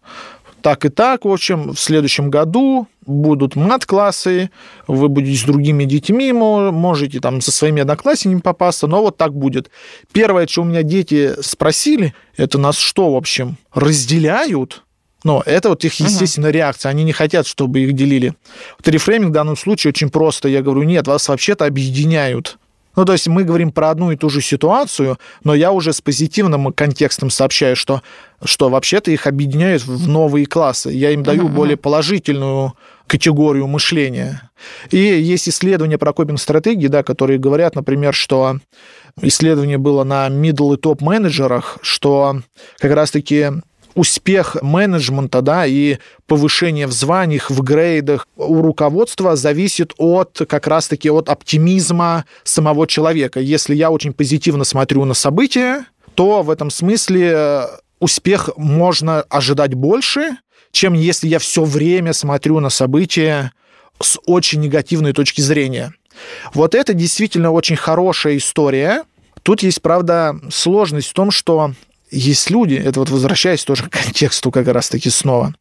так 0.63 0.85
и 0.85 0.89
так, 0.89 1.25
в 1.25 1.31
общем, 1.31 1.75
в 1.75 1.79
следующем 1.79 2.31
году 2.31 2.87
будут 3.09 3.57
мат-классы, 3.57 4.51
вы 4.87 5.09
будете 5.09 5.39
с 5.39 5.45
другими 5.45 5.85
детьми, 5.85 6.33
можете 6.33 7.21
там 7.21 7.41
со 7.41 7.51
своими 7.51 7.83
одноклассниками 7.83 8.41
попасться, 8.41 8.87
но 8.87 9.03
вот 9.03 9.17
так 9.17 9.35
будет. 9.35 9.71
Первое, 10.13 10.47
что 10.47 10.63
у 10.63 10.65
меня 10.65 10.83
дети 10.83 11.33
спросили, 11.41 12.15
это 12.37 12.59
нас 12.59 12.77
что, 12.79 13.13
в 13.13 13.17
общем, 13.17 13.57
разделяют? 13.73 14.85
Но 15.25 15.43
это 15.45 15.71
вот 15.71 15.85
их 15.85 15.95
естественная 15.95 16.51
uh-huh. 16.51 16.55
реакция. 16.55 16.91
Они 16.91 17.03
не 17.03 17.13
хотят, 17.13 17.47
чтобы 17.47 17.81
их 17.81 17.93
делили. 17.95 18.35
Вот 18.79 18.87
рефрейминг 18.87 19.31
в 19.31 19.35
данном 19.35 19.57
случае 19.57 19.91
очень 19.91 20.11
просто. 20.11 20.49
Я 20.49 20.63
говорю, 20.63 20.85
нет, 20.85 21.09
вас 21.09 21.29
вообще-то 21.29 21.65
объединяют. 21.65 22.57
Ну, 22.99 23.05
то 23.05 23.13
есть 23.13 23.29
мы 23.29 23.45
говорим 23.45 23.71
про 23.71 23.91
одну 23.91 24.11
и 24.11 24.17
ту 24.17 24.29
же 24.29 24.41
ситуацию, 24.41 25.19
но 25.45 25.55
я 25.55 25.71
уже 25.71 25.93
с 25.93 26.01
позитивным 26.01 26.73
контекстом 26.73 27.31
сообщаю, 27.31 27.77
что, 27.77 28.03
что 28.43 28.71
вообще-то 28.71 29.13
их 29.13 29.29
объединяют 29.29 29.85
в 29.85 30.09
новые 30.09 30.47
классы. 30.47 30.91
Я 30.91 31.13
им 31.13 31.23
даю 31.23 31.49
более 31.49 31.77
положительную 31.77 32.75
категорию 33.09 33.67
мышления. 33.67 34.51
И 34.91 34.99
есть 34.99 35.49
исследования 35.49 35.99
про 35.99 36.13
копинг-стратегии, 36.13 36.87
да, 36.87 37.03
которые 37.03 37.39
говорят, 37.39 37.75
например, 37.75 38.15
что 38.15 38.59
исследование 39.21 39.79
было 39.79 40.05
на 40.05 40.29
middle 40.29 40.75
и 40.75 40.77
топ 40.77 41.01
менеджерах, 41.01 41.79
что 41.83 42.43
как 42.79 42.93
раз-таки 42.93 43.51
успех 43.95 44.57
менеджмента 44.63 45.43
да, 45.43 45.67
и 45.67 45.99
повышение 46.27 46.87
в 46.87 46.93
званиях, 46.93 47.51
в 47.51 47.63
грейдах 47.63 48.27
у 48.37 48.63
руководства 48.63 49.35
зависит 49.35 49.93
от 49.99 50.41
как 50.49 50.67
раз-таки 50.67 51.11
от 51.11 51.29
оптимизма 51.29 52.25
самого 52.45 52.87
человека. 52.87 53.41
Если 53.41 53.75
я 53.75 53.91
очень 53.91 54.13
позитивно 54.13 54.65
смотрю 54.65 55.05
на 55.05 55.15
события, 55.15 55.87
то 56.15 56.43
в 56.43 56.51
этом 56.51 56.71
смысле 56.71 57.63
успех 58.01 58.51
можно 58.57 59.23
ожидать 59.23 59.75
больше, 59.75 60.37
чем 60.73 60.95
если 60.95 61.29
я 61.29 61.39
все 61.39 61.65
время 61.65 62.13
смотрю 62.13 62.61
на 62.61 62.71
события 62.71 63.53
с 64.01 64.19
очень 64.27 64.61
негативной 64.61 65.13
точки 65.13 65.41
зрения. 65.41 65.93
Вот 66.55 66.75
это 66.75 66.95
действительно 66.95 67.51
очень 67.51 67.77
хорошая 67.77 68.37
история. 68.37 69.05
Тут 69.43 69.63
есть, 69.63 69.83
правда, 69.83 70.39
сложность 70.51 71.09
в 71.09 71.13
том, 71.13 71.31
что 71.31 71.73
есть 72.11 72.51
люди, 72.51 72.75
это 72.75 73.01
вот 73.01 73.11
возвращаясь 73.11 73.65
тоже 73.65 73.85
к 73.85 73.91
контексту 73.91 74.51
как 74.51 74.67
раз-таки 74.69 75.11
снова, 75.11 75.55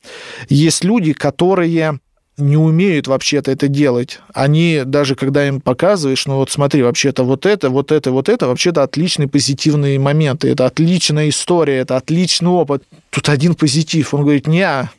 есть 0.50 0.84
люди, 0.84 1.14
которые 1.14 2.00
не 2.38 2.56
умеют 2.56 3.08
вообще-то 3.08 3.52
это 3.52 3.68
делать. 3.68 4.20
Они, 4.34 4.84
даже 4.86 5.16
когда 5.16 5.48
им 5.48 5.60
показываешь, 5.60 6.26
ну 6.28 6.36
вот 6.36 6.52
смотри, 6.52 6.84
вообще-то 6.84 7.24
вот 7.24 7.46
это, 7.46 7.70
вот 7.70 7.92
это, 7.92 8.12
вот 8.12 8.30
это, 8.30 8.48
вообще-то 8.48 8.84
отличные 8.84 9.28
позитивные 9.28 10.00
моменты, 10.00 10.50
это 10.50 10.68
отличная 10.68 11.30
история, 11.30 11.78
это 11.78 11.98
отличный 11.98 12.50
опыт. 12.50 12.84
Тут 13.10 13.30
один 13.30 13.56
позитив. 13.56 14.14
Он 14.14 14.22
говорит, 14.22 14.46
не, 14.48 14.90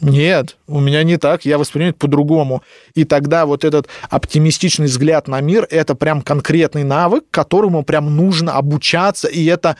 нет, 0.00 0.56
у 0.68 0.80
меня 0.80 1.02
не 1.02 1.16
так, 1.18 1.44
я 1.44 1.58
воспринимаю 1.58 1.94
по-другому. 1.94 2.62
И 2.94 3.04
тогда 3.04 3.46
вот 3.46 3.64
этот 3.64 3.88
оптимистичный 4.08 4.86
взгляд 4.86 5.26
на 5.26 5.40
мир, 5.40 5.66
это 5.70 5.96
прям 5.96 6.22
конкретный 6.22 6.84
навык, 6.84 7.24
которому 7.30 7.82
прям 7.82 8.14
нужно 8.16 8.52
обучаться, 8.52 9.26
и 9.26 9.44
это 9.44 9.76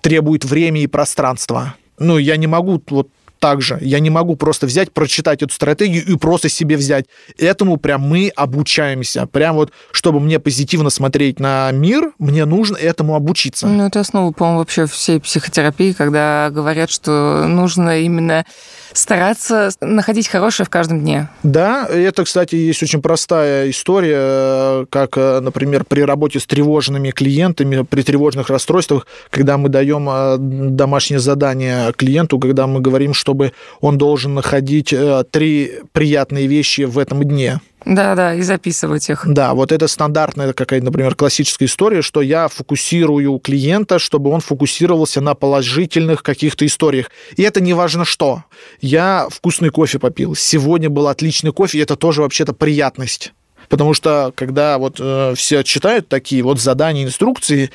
требует 0.00 0.44
времени 0.44 0.84
и 0.84 0.88
пространства. 0.88 1.74
Ну, 1.98 2.16
я 2.18 2.36
не 2.36 2.46
могу 2.46 2.82
вот 2.88 3.08
так 3.42 3.60
же. 3.60 3.76
Я 3.80 3.98
не 3.98 4.08
могу 4.08 4.36
просто 4.36 4.66
взять, 4.66 4.92
прочитать 4.92 5.42
эту 5.42 5.52
стратегию 5.52 6.06
и 6.06 6.16
просто 6.16 6.48
себе 6.48 6.76
взять. 6.76 7.06
Этому 7.36 7.76
прям 7.76 8.02
мы 8.02 8.30
обучаемся. 8.36 9.26
Прям 9.26 9.56
вот, 9.56 9.72
чтобы 9.90 10.20
мне 10.20 10.38
позитивно 10.38 10.90
смотреть 10.90 11.40
на 11.40 11.68
мир, 11.72 12.12
мне 12.20 12.44
нужно 12.44 12.76
этому 12.76 13.16
обучиться. 13.16 13.66
Ну, 13.66 13.84
это 13.84 13.98
основа, 13.98 14.30
по-моему, 14.30 14.60
вообще 14.60 14.86
всей 14.86 15.18
психотерапии, 15.18 15.90
когда 15.90 16.50
говорят, 16.52 16.88
что 16.88 17.48
нужно 17.48 17.98
именно 18.02 18.46
стараться 18.94 19.70
находить 19.80 20.28
хорошее 20.28 20.66
в 20.66 20.70
каждом 20.70 21.00
дне. 21.00 21.28
Да, 21.42 21.86
это, 21.86 22.24
кстати, 22.24 22.54
есть 22.56 22.82
очень 22.82 23.02
простая 23.02 23.70
история, 23.70 24.86
как, 24.86 25.16
например, 25.16 25.84
при 25.84 26.02
работе 26.02 26.40
с 26.40 26.46
тревожными 26.46 27.10
клиентами, 27.10 27.82
при 27.82 28.02
тревожных 28.02 28.50
расстройствах, 28.50 29.06
когда 29.30 29.58
мы 29.58 29.68
даем 29.68 30.08
э, 30.08 30.36
домашнее 30.38 31.18
задание 31.18 31.92
клиенту, 31.92 32.38
когда 32.38 32.66
мы 32.66 32.80
говорим, 32.80 33.14
чтобы 33.14 33.52
он 33.80 33.98
должен 33.98 34.34
находить 34.34 34.92
э, 34.92 35.24
три 35.30 35.72
приятные 35.92 36.46
вещи 36.46 36.82
в 36.82 36.98
этом 36.98 37.22
дне. 37.24 37.60
Да, 37.84 38.14
да, 38.14 38.34
и 38.34 38.42
записывать 38.42 39.08
их. 39.10 39.24
Да, 39.26 39.54
вот 39.54 39.72
это 39.72 39.88
стандартная 39.88 40.52
какая-то, 40.52 40.84
например, 40.84 41.14
классическая 41.14 41.66
история, 41.66 42.02
что 42.02 42.22
я 42.22 42.48
фокусирую 42.48 43.38
клиента, 43.38 43.98
чтобы 43.98 44.30
он 44.30 44.40
фокусировался 44.40 45.20
на 45.20 45.34
положительных 45.34 46.22
каких-то 46.22 46.66
историях. 46.66 47.10
И 47.36 47.42
это 47.42 47.60
не 47.60 47.74
важно 47.74 48.04
что. 48.04 48.44
Я 48.80 49.28
вкусный 49.30 49.70
кофе 49.70 49.98
попил. 49.98 50.34
Сегодня 50.34 50.90
был 50.90 51.08
отличный 51.08 51.52
кофе, 51.52 51.78
и 51.78 51.82
это 51.82 51.96
тоже 51.96 52.22
вообще-то 52.22 52.52
приятность. 52.52 53.32
Потому 53.72 53.94
что, 53.94 54.32
когда 54.34 54.76
вот 54.76 54.98
э, 55.00 55.32
все 55.34 55.64
читают 55.64 56.06
такие 56.06 56.42
вот 56.42 56.60
задания, 56.60 57.04
инструкции, 57.04 57.70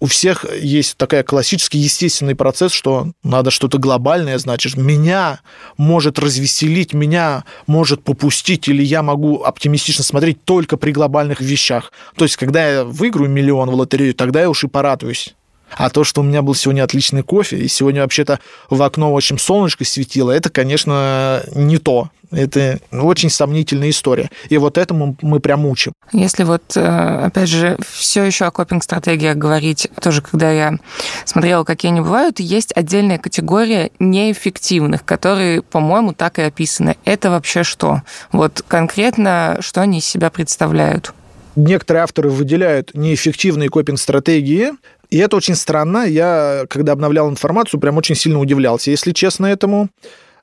у 0.00 0.06
всех 0.06 0.46
есть 0.58 0.96
такая 0.96 1.24
классический 1.24 1.76
естественный 1.76 2.34
процесс, 2.34 2.72
что 2.72 3.08
надо 3.22 3.50
что-то 3.50 3.76
глобальное, 3.76 4.38
значит, 4.38 4.78
меня 4.78 5.40
может 5.76 6.18
развеселить, 6.18 6.94
меня 6.94 7.44
может 7.66 8.02
попустить, 8.02 8.66
или 8.66 8.82
я 8.82 9.02
могу 9.02 9.42
оптимистично 9.42 10.02
смотреть 10.02 10.42
только 10.42 10.78
при 10.78 10.90
глобальных 10.90 11.42
вещах. 11.42 11.92
То 12.16 12.24
есть, 12.24 12.36
когда 12.36 12.66
я 12.66 12.84
выиграю 12.84 13.28
миллион 13.28 13.68
в 13.68 13.74
лотерею, 13.74 14.14
тогда 14.14 14.40
я 14.40 14.48
уж 14.48 14.64
и 14.64 14.68
порадуюсь. 14.68 15.34
А 15.76 15.90
то, 15.90 16.04
что 16.04 16.20
у 16.20 16.24
меня 16.24 16.42
был 16.42 16.54
сегодня 16.54 16.82
отличный 16.84 17.22
кофе, 17.22 17.58
и 17.58 17.68
сегодня 17.68 18.02
вообще-то 18.02 18.40
в 18.70 18.82
окно 18.82 19.12
очень 19.12 19.38
солнышко 19.38 19.84
светило, 19.84 20.30
это, 20.30 20.50
конечно, 20.50 21.42
не 21.54 21.78
то. 21.78 22.10
Это 22.32 22.80
очень 22.90 23.28
сомнительная 23.28 23.90
история. 23.90 24.30
И 24.48 24.56
вот 24.56 24.78
этому 24.78 25.16
мы 25.20 25.38
прям 25.38 25.66
учим. 25.66 25.92
Если 26.12 26.44
вот, 26.44 26.62
э, 26.76 26.80
опять 27.26 27.50
же, 27.50 27.76
все 27.86 28.24
еще 28.24 28.46
о 28.46 28.50
копинг-стратегиях 28.50 29.36
говорить, 29.36 29.88
тоже 30.00 30.22
когда 30.22 30.50
я 30.50 30.78
смотрела, 31.26 31.64
какие 31.64 31.92
они 31.92 32.00
бывают, 32.00 32.40
есть 32.40 32.72
отдельная 32.74 33.18
категория 33.18 33.90
неэффективных, 33.98 35.04
которые, 35.04 35.60
по-моему, 35.60 36.14
так 36.14 36.38
и 36.38 36.42
описаны. 36.42 36.96
Это 37.04 37.30
вообще 37.30 37.64
что? 37.64 38.00
Вот 38.32 38.64
конкретно, 38.66 39.58
что 39.60 39.82
они 39.82 39.98
из 39.98 40.06
себя 40.06 40.30
представляют? 40.30 41.12
Некоторые 41.54 42.04
авторы 42.04 42.30
выделяют 42.30 42.92
неэффективные 42.94 43.68
копинг-стратегии 43.68 44.70
и 45.12 45.18
это 45.18 45.36
очень 45.36 45.56
странно. 45.56 46.06
Я, 46.06 46.64
когда 46.70 46.92
обновлял 46.92 47.28
информацию, 47.28 47.78
прям 47.78 47.98
очень 47.98 48.14
сильно 48.14 48.40
удивлялся, 48.40 48.90
если 48.90 49.12
честно, 49.12 49.44
этому. 49.44 49.90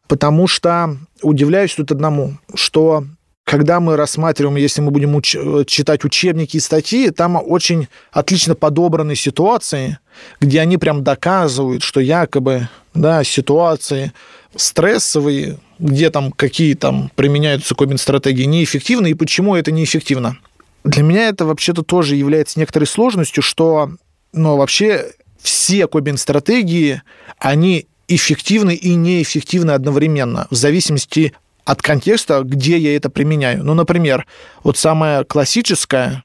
Потому 0.07 0.45
что 0.45 0.95
удивляюсь 1.23 1.73
тут 1.73 1.91
одному, 1.91 2.38
что 2.53 3.03
когда 3.45 3.79
мы 3.79 3.95
рассматриваем, 3.95 4.57
если 4.57 4.81
мы 4.81 4.91
будем 4.91 5.17
уч- 5.17 5.65
читать 5.65 6.05
учебники 6.05 6.57
и 6.57 6.59
статьи, 6.59 7.09
там 7.09 7.41
очень 7.43 7.88
отлично 8.11 8.53
подобраны 8.53 9.15
ситуации, 9.15 9.97
где 10.39 10.61
они 10.61 10.77
прям 10.77 11.03
доказывают, 11.03 11.81
что 11.81 11.99
якобы 11.99 12.69
да, 12.93 13.23
ситуации 13.23 14.13
стрессовые, 14.55 15.57
где 15.79 16.11
там 16.11 16.31
какие 16.31 16.75
там 16.75 17.11
применяются 17.15 17.73
копинг-стратегии 17.73 18.43
неэффективны 18.43 19.09
и 19.09 19.15
почему 19.15 19.55
это 19.55 19.71
неэффективно. 19.71 20.38
Для 20.83 21.01
меня 21.01 21.29
это 21.29 21.45
вообще-то 21.45 21.81
тоже 21.81 22.17
является 22.17 22.59
некоторой 22.59 22.85
сложностью, 22.85 23.41
что 23.41 23.89
но 24.33 24.57
вообще 24.57 25.12
все 25.41 25.88
копинг-стратегии, 25.88 27.01
они 27.38 27.88
эффективны 28.07 28.75
и 28.75 28.95
неэффективны 28.95 29.71
одновременно, 29.71 30.48
в 30.50 30.55
зависимости 30.55 31.33
от 31.65 31.81
контекста, 31.81 32.41
где 32.43 32.77
я 32.77 32.95
это 32.95 33.09
применяю. 33.09 33.63
Ну, 33.63 33.74
например, 33.74 34.25
вот 34.63 34.77
самая 34.77 35.24
классическая 35.24 36.24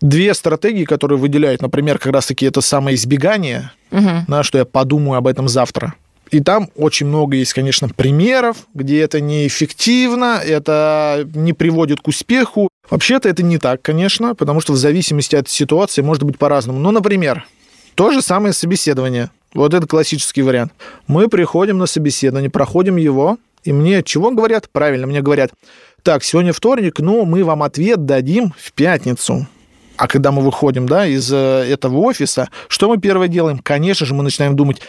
Две 0.00 0.34
стратегии, 0.34 0.84
которые 0.84 1.18
выделяют, 1.18 1.62
например, 1.62 1.98
как 1.98 2.12
раз-таки 2.12 2.46
это 2.46 2.60
самое 2.60 2.96
избегание, 2.96 3.72
угу. 3.90 4.24
на 4.28 4.42
что 4.42 4.58
я 4.58 4.64
подумаю 4.64 5.18
об 5.18 5.26
этом 5.26 5.48
завтра. 5.48 5.94
И 6.30 6.40
там 6.40 6.70
очень 6.76 7.06
много 7.06 7.36
есть, 7.36 7.52
конечно, 7.52 7.88
примеров, 7.88 8.66
где 8.74 9.00
это 9.00 9.20
неэффективно, 9.20 10.40
это 10.44 11.28
не 11.34 11.52
приводит 11.52 12.00
к 12.00 12.08
успеху. 12.08 12.68
Вообще-то 12.90 13.28
это 13.28 13.42
не 13.42 13.58
так, 13.58 13.82
конечно, 13.82 14.34
потому 14.34 14.60
что 14.60 14.72
в 14.72 14.76
зависимости 14.76 15.36
от 15.36 15.48
ситуации 15.48 16.02
может 16.02 16.22
быть 16.22 16.38
по-разному. 16.38 16.78
Ну, 16.78 16.90
например, 16.90 17.46
то 17.94 18.10
же 18.10 18.20
самое 18.20 18.52
собеседование. 18.52 19.30
Вот 19.54 19.72
это 19.72 19.86
классический 19.86 20.42
вариант. 20.42 20.72
Мы 21.06 21.28
приходим 21.28 21.78
на 21.78 21.86
собеседование, 21.86 22.50
проходим 22.50 22.96
его, 22.96 23.38
и 23.62 23.72
мне 23.72 24.02
чего 24.02 24.30
говорят? 24.30 24.68
Правильно, 24.70 25.06
мне 25.06 25.22
говорят, 25.22 25.52
так, 26.02 26.22
сегодня 26.22 26.52
вторник, 26.52 26.98
ну, 26.98 27.24
мы 27.24 27.44
вам 27.44 27.62
ответ 27.62 28.04
дадим 28.04 28.52
в 28.58 28.72
пятницу. 28.72 29.46
А 29.96 30.08
когда 30.08 30.32
мы 30.32 30.42
выходим 30.42 30.86
да, 30.86 31.06
из 31.06 31.32
э, 31.32 31.36
этого 31.36 31.98
офиса, 31.98 32.50
что 32.68 32.88
мы 32.88 32.98
первое 32.98 33.28
делаем? 33.28 33.58
Конечно 33.58 34.04
же, 34.04 34.12
мы 34.12 34.24
начинаем 34.24 34.56
думать, 34.56 34.82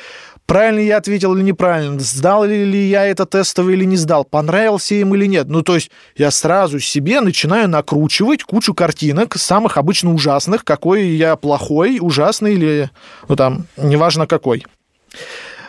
правильно 0.45 0.79
я 0.79 0.97
ответил 0.97 1.35
или 1.35 1.43
неправильно, 1.43 1.99
сдал 1.99 2.45
ли 2.45 2.87
я 2.87 3.05
это 3.05 3.25
тестовый 3.25 3.75
или 3.75 3.85
не 3.85 3.97
сдал, 3.97 4.23
понравился 4.23 4.95
им 4.95 5.15
или 5.15 5.25
нет. 5.25 5.47
Ну, 5.47 5.61
то 5.61 5.75
есть 5.75 5.91
я 6.15 6.31
сразу 6.31 6.79
себе 6.79 7.21
начинаю 7.21 7.69
накручивать 7.69 8.43
кучу 8.43 8.73
картинок, 8.73 9.35
самых 9.35 9.77
обычно 9.77 10.13
ужасных, 10.13 10.63
какой 10.63 11.07
я 11.07 11.35
плохой, 11.35 11.99
ужасный 12.01 12.53
или, 12.53 12.89
ну, 13.27 13.35
там, 13.35 13.65
неважно 13.77 14.27
какой. 14.27 14.65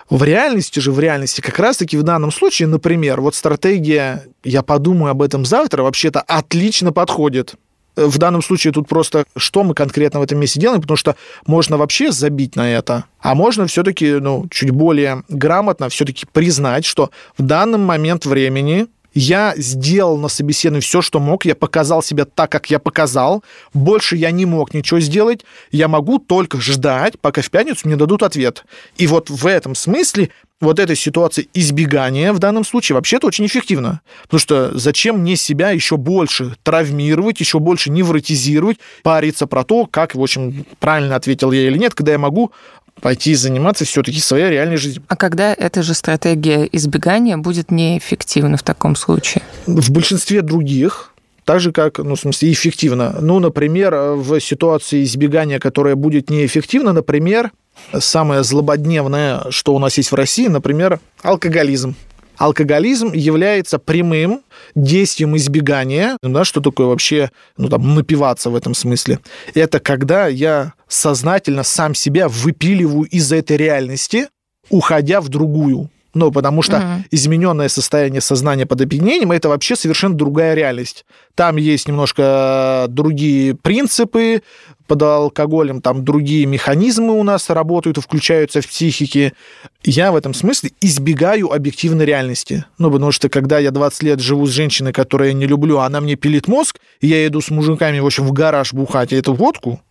В 0.09 0.23
реальности 0.23 0.79
же, 0.79 0.93
в 0.93 1.01
реальности, 1.01 1.41
как 1.41 1.59
раз-таки 1.59 1.97
в 1.97 2.05
данном 2.05 2.31
случае, 2.31 2.69
например, 2.69 3.21
вот 3.21 3.35
стратегия 3.35 4.25
«я 4.45 4.63
подумаю 4.63 5.11
об 5.11 5.23
этом 5.23 5.45
завтра» 5.45 5.83
вообще-то 5.83 6.21
отлично 6.21 6.93
подходит 6.93 7.57
в 7.97 8.19
данном 8.19 8.43
случае 8.43 8.73
тут 8.73 8.89
просто 8.89 9.25
что 9.37 9.65
мы 9.65 9.75
конкретно 9.75 10.21
в 10.21 10.23
этом 10.23 10.39
месте 10.39 10.61
делаем, 10.61 10.83
потому 10.83 10.97
что 10.97 11.17
можно 11.47 11.77
вообще 11.77 12.13
забить 12.13 12.57
на 12.57 12.71
это, 12.71 13.05
а 13.21 13.35
можно 13.35 13.67
все-таки 13.67 14.13
ну, 14.15 14.47
чуть 14.51 14.71
более 14.71 15.25
грамотно 15.29 15.89
все-таки 15.89 16.27
признать, 16.31 16.85
что 16.85 17.11
в 17.37 17.43
данный 17.43 17.79
момент 17.79 18.27
времени 18.27 18.87
я 19.17 19.55
сделал 19.57 20.19
на 20.19 20.29
собеседовании 20.29 20.83
все, 20.83 21.01
что 21.01 21.21
мог, 21.21 21.47
я 21.47 21.55
показал 21.55 22.03
себя 22.03 22.27
так, 22.27 22.53
как 22.53 22.69
я 22.71 22.79
показал, 22.79 23.43
больше 23.73 24.15
я 24.15 24.31
не 24.31 24.45
мог 24.45 24.75
ничего 24.75 25.01
сделать, 25.01 25.41
я 25.73 25.89
могу 25.89 26.19
только 26.19 26.61
ждать, 26.61 27.19
пока 27.19 27.41
в 27.41 27.51
пятницу 27.51 27.89
мне 27.89 27.97
дадут 27.97 28.23
ответ. 28.23 28.67
И 28.99 29.07
вот 29.07 29.31
в 29.31 29.47
этом 29.47 29.75
смысле 29.75 30.29
вот 30.61 30.79
этой 30.79 30.97
ситуации 30.97 31.49
избегания 31.55 32.33
в 32.35 32.39
данном 32.39 32.65
случае 32.65 32.97
вообще-то 32.97 33.27
очень 33.27 33.47
эффективно. 33.47 34.03
Потому 34.25 34.39
что 34.39 34.79
зачем 34.79 35.21
мне 35.21 35.37
себя 35.37 35.71
еще 35.71 35.97
больше 35.97 36.57
травмировать, 36.63 37.41
еще 37.41 37.59
больше 37.59 37.91
невротизировать, 37.91 38.79
париться 39.03 39.47
про 39.47 39.65
то, 39.65 39.87
как, 39.87 40.15
в 40.15 40.23
общем, 40.23 40.67
правильно 40.79 41.17
ответил 41.17 41.53
я 41.53 41.67
или 41.67 41.79
нет, 41.79 41.95
когда 41.95 42.13
я 42.13 42.19
могу 42.19 42.53
пойти 43.01 43.35
заниматься 43.35 43.85
все-таки 43.85 44.21
своей 44.21 44.51
реальной 44.51 44.77
жизнью. 44.77 45.03
А 45.09 45.17
когда 45.17 45.53
эта 45.53 45.83
же 45.83 45.95
стратегия 45.95 46.69
избегания 46.73 47.37
будет 47.37 47.71
неэффективна 47.71 48.57
в 48.57 48.63
таком 48.63 48.97
случае? 48.97 49.43
В 49.67 49.91
большинстве 49.91 50.43
других 50.43 51.13
так 51.45 51.61
же, 51.61 51.71
как, 51.71 51.99
ну, 51.99 52.17
в 52.17 52.21
смысле, 52.21 52.51
эффективно. 52.51 53.19
Ну, 53.21 53.39
например, 53.39 53.95
в 53.95 54.41
ситуации 54.41 55.05
избегания, 55.05 55.61
которая 55.61 55.95
будет 55.95 56.29
неэффективна, 56.29 56.93
например, 56.93 57.53
самое 57.97 58.43
злободневное, 58.43 59.45
что 59.51 59.73
у 59.73 59.79
нас 59.79 59.97
есть 59.97 60.11
в 60.11 60.15
России, 60.17 60.49
например, 60.49 60.99
алкоголизм. 61.23 61.95
Алкоголизм 62.39 63.13
является 63.13 63.79
прямым 63.79 64.43
действием 64.75 65.37
избегания. 65.37 66.17
Да, 66.23 66.45
что 66.45 66.61
такое 66.61 66.87
вообще 66.87 67.31
ну, 67.57 67.69
там, 67.69 67.95
напиваться 67.95 68.51
в 68.51 68.57
этом 68.57 68.75
смысле? 68.75 69.21
Это 69.55 69.81
когда 69.81 70.27
я 70.27 70.75
сознательно 70.89 71.63
сам 71.63 71.95
себя 71.95 72.29
выпиливаю 72.29 73.05
из 73.05 73.33
этой 73.33 73.57
реальности, 73.57 74.29
уходя 74.71 75.21
в 75.21 75.29
другую. 75.29 75.91
Ну, 76.17 76.33
потому 76.33 76.63
что 76.63 76.77
mm-hmm. 76.79 77.09
измененное 77.11 77.69
состояние 77.69 78.23
сознания 78.23 78.65
под 78.65 78.81
опьянением 78.81 79.33
это 79.33 79.51
вообще 79.51 79.77
совершенно 79.77 80.15
другая 80.15 80.55
реальность. 80.55 81.05
Там 81.35 81.57
есть 81.57 81.87
немножко 81.87 82.87
другие 82.89 83.55
принципы, 83.55 84.41
под 84.87 85.03
алкоголем 85.03 85.83
там 85.83 86.05
другие 86.05 86.47
механизмы 86.47 87.13
у 87.19 87.23
нас 87.23 87.51
работают 87.51 87.99
и 87.99 88.01
включаются 88.01 88.63
в 88.63 88.67
психике. 88.69 89.35
Я 89.83 90.11
в 90.11 90.17
этом 90.17 90.33
смысле 90.33 90.71
избегаю 90.81 91.53
объективной 91.53 92.07
реальности. 92.07 92.65
Ну, 92.79 92.91
потому 92.91 93.13
что 93.13 93.29
когда 93.29 93.59
я 93.59 93.71
20 93.71 94.03
лет 94.05 94.21
живу 94.21 94.47
с 94.47 94.51
женщиной, 94.51 94.95
которую 94.95 95.29
я 95.29 95.35
не 95.35 95.47
люблю, 95.47 95.81
она 95.81 96.01
мне 96.01 96.15
пилит 96.17 96.49
мозг, 96.49 96.79
и 97.01 97.09
я 97.09 97.27
иду 97.27 97.43
с 97.43 97.51
мужиками, 97.51 97.99
в 97.99 98.07
общем, 98.07 98.25
в 98.27 98.33
гараж 98.33 98.73
бухать 98.73 99.13
эту 99.13 99.35
водку, 99.35 99.83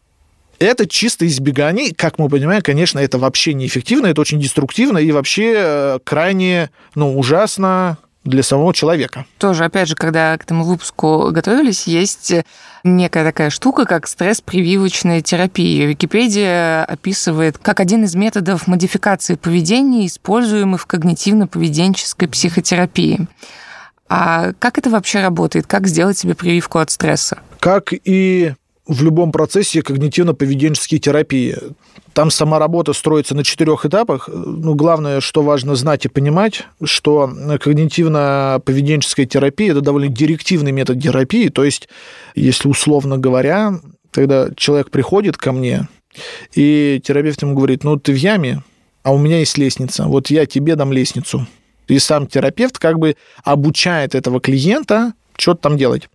это 0.60 0.88
чисто 0.88 1.28
избегание. 1.28 1.94
Как 1.94 2.20
мы 2.20 2.30
понимаем, 2.30 2.62
конечно, 2.62 3.00
это 3.00 3.18
вообще 3.18 3.54
неэффективно, 3.54 4.08
это 4.08 4.22
очень 4.22 4.39
деструктивно 4.39 4.98
и 4.98 5.12
вообще 5.12 5.54
э, 5.56 6.00
крайне 6.04 6.70
ну, 6.96 7.18
ужасно 7.18 7.98
для 8.26 8.41
самого 8.44 8.74
человека. 8.74 9.26
Тоже, 9.38 9.65
опять 9.65 9.88
же, 9.88 9.96
когда 9.96 10.38
к 10.38 10.44
этому 10.44 10.63
выпуску 10.63 11.30
готовились, 11.32 11.86
есть 11.86 12.34
некая 12.84 13.24
такая 13.24 13.50
штука, 13.52 13.86
как 13.86 14.08
стресс-прививочная 14.08 15.22
терапия. 15.22 15.86
Википедия 15.86 16.84
описывает 16.86 17.58
как 17.60 17.80
один 17.80 18.04
из 18.04 18.15
методов 18.15 18.68
модификации 18.68 19.36
поведения, 19.36 20.08
используемых 20.08 20.82
в 20.82 20.88
когнитивно-поведенческой 20.88 22.28
психотерапии. 22.28 23.28
А 24.10 24.54
как 24.60 24.78
это 24.78 24.89
вообще 24.89 25.22
работает? 25.22 25.68
Как 25.68 25.88
сделать 25.88 26.18
себе 26.18 26.36
прививку 26.36 26.80
от 26.80 26.91
стресса? 26.91 27.39
Как 27.60 27.91
и 27.91 28.54
в 28.88 29.04
любом 29.04 29.32
процессе 29.32 29.80
когнитивно-поведенческой 29.80 31.00
терапии. 31.00 31.58
Там 32.13 32.30
сама 32.30 32.60
работа 32.60 32.93
строится 32.93 33.36
на 33.36 33.43
четырех 33.43 33.86
этапах. 33.86 34.30
Ну, 34.32 34.76
главное, 34.76 35.21
что 35.21 35.41
важно 35.41 35.76
знать 35.76 36.06
и 36.06 36.10
понимать, 36.10 36.63
что 36.84 37.30
когнитивно-поведенческая 37.30 39.26
терапия– 39.26 39.71
это 39.74 39.82
довольно 39.82 40.10
директивный 40.10 40.71
метод 40.71 41.02
терапии. 41.02 41.50
То 41.50 41.63
есть, 41.63 41.89
если 42.36 42.67
условно 42.69 43.17
говоря, 43.17 43.80
когда 44.12 44.50
человек 44.56 44.91
приходит 44.91 45.38
ко 45.38 45.52
мне, 45.52 45.88
и 46.54 47.02
терапевт 47.04 47.41
ему 47.41 47.56
говорит, 47.56 47.84
ну, 47.84 47.98
ты 47.98 48.13
в 48.13 48.15
яме, 48.15 48.63
а 49.04 49.13
у 49.13 49.17
меня 49.17 49.39
есть 49.39 49.58
лестница, 49.58 50.06
вот 50.06 50.30
я 50.30 50.45
тебе 50.45 50.76
дам 50.76 50.93
лестницу. 50.93 51.48
И 51.88 52.00
сам 52.00 52.28
терапевт 52.28 52.80
как 52.80 52.98
бы 52.98 53.15
обучает 53.43 54.15
этого 54.15 54.39
клиента 54.39 55.13
что-то 55.38 55.62
там 55.62 55.78
делать. 55.78 56.10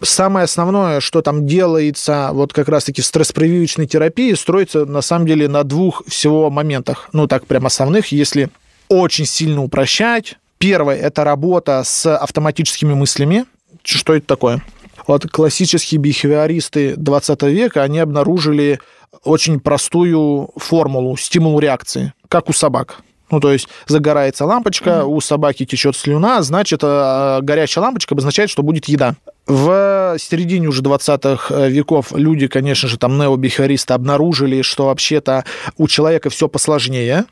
Самое 0.00 0.44
основное, 0.44 1.00
что 1.00 1.22
там 1.22 1.46
делается 1.46 2.30
вот 2.32 2.52
как 2.52 2.68
раз-таки 2.68 3.02
стресс-прививочной 3.02 3.86
терапии, 3.86 4.34
строится 4.34 4.84
на 4.84 5.02
самом 5.02 5.26
деле 5.26 5.48
на 5.48 5.64
двух 5.64 6.02
всего 6.06 6.50
моментах. 6.50 7.08
Ну, 7.12 7.26
так 7.26 7.46
прям 7.46 7.66
основных, 7.66 8.12
если 8.12 8.50
очень 8.88 9.26
сильно 9.26 9.62
упрощать. 9.62 10.36
Первое– 10.58 10.96
это 10.98 11.24
работа 11.24 11.82
с 11.84 12.06
автоматическими 12.14 12.94
мыслями. 12.94 13.46
Что 13.84 14.14
это 14.14 14.26
такое? 14.26 14.62
Вот 15.06 15.28
классические 15.28 15.98
бихевиористы 16.00 16.94
20 16.96 17.42
века, 17.44 17.82
они 17.82 17.98
обнаружили 17.98 18.78
очень 19.24 19.60
простую 19.60 20.50
формулу 20.56 21.16
стимул 21.16 21.58
реакции, 21.58 22.12
как 22.28 22.48
у 22.48 22.52
собак. 22.52 22.98
Ну, 23.32 23.40
то 23.40 23.50
есть 23.50 23.66
загорается 23.88 24.44
лампочка, 24.44 24.90
mm-hmm. 24.90 25.06
у 25.06 25.20
собаки 25.22 25.64
течет 25.64 25.96
слюна, 25.96 26.42
значит, 26.42 26.80
э, 26.82 27.38
горячая 27.40 27.82
лампочка 27.82 28.14
обозначает, 28.14 28.50
что 28.50 28.62
будет 28.62 28.84
еда. 28.84 29.16
В 29.46 30.16
середине 30.18 30.68
уже 30.68 30.82
20-х 30.82 31.66
веков 31.66 32.12
люди, 32.12 32.46
конечно 32.46 32.90
же, 32.90 32.98
там 32.98 33.16
необихаристы 33.18 33.94
обнаружили, 33.94 34.60
что 34.60 34.86
вообще-то 34.86 35.46
у 35.78 35.88
человека 35.88 36.28
все 36.28 36.46
посложнее, 36.46 37.24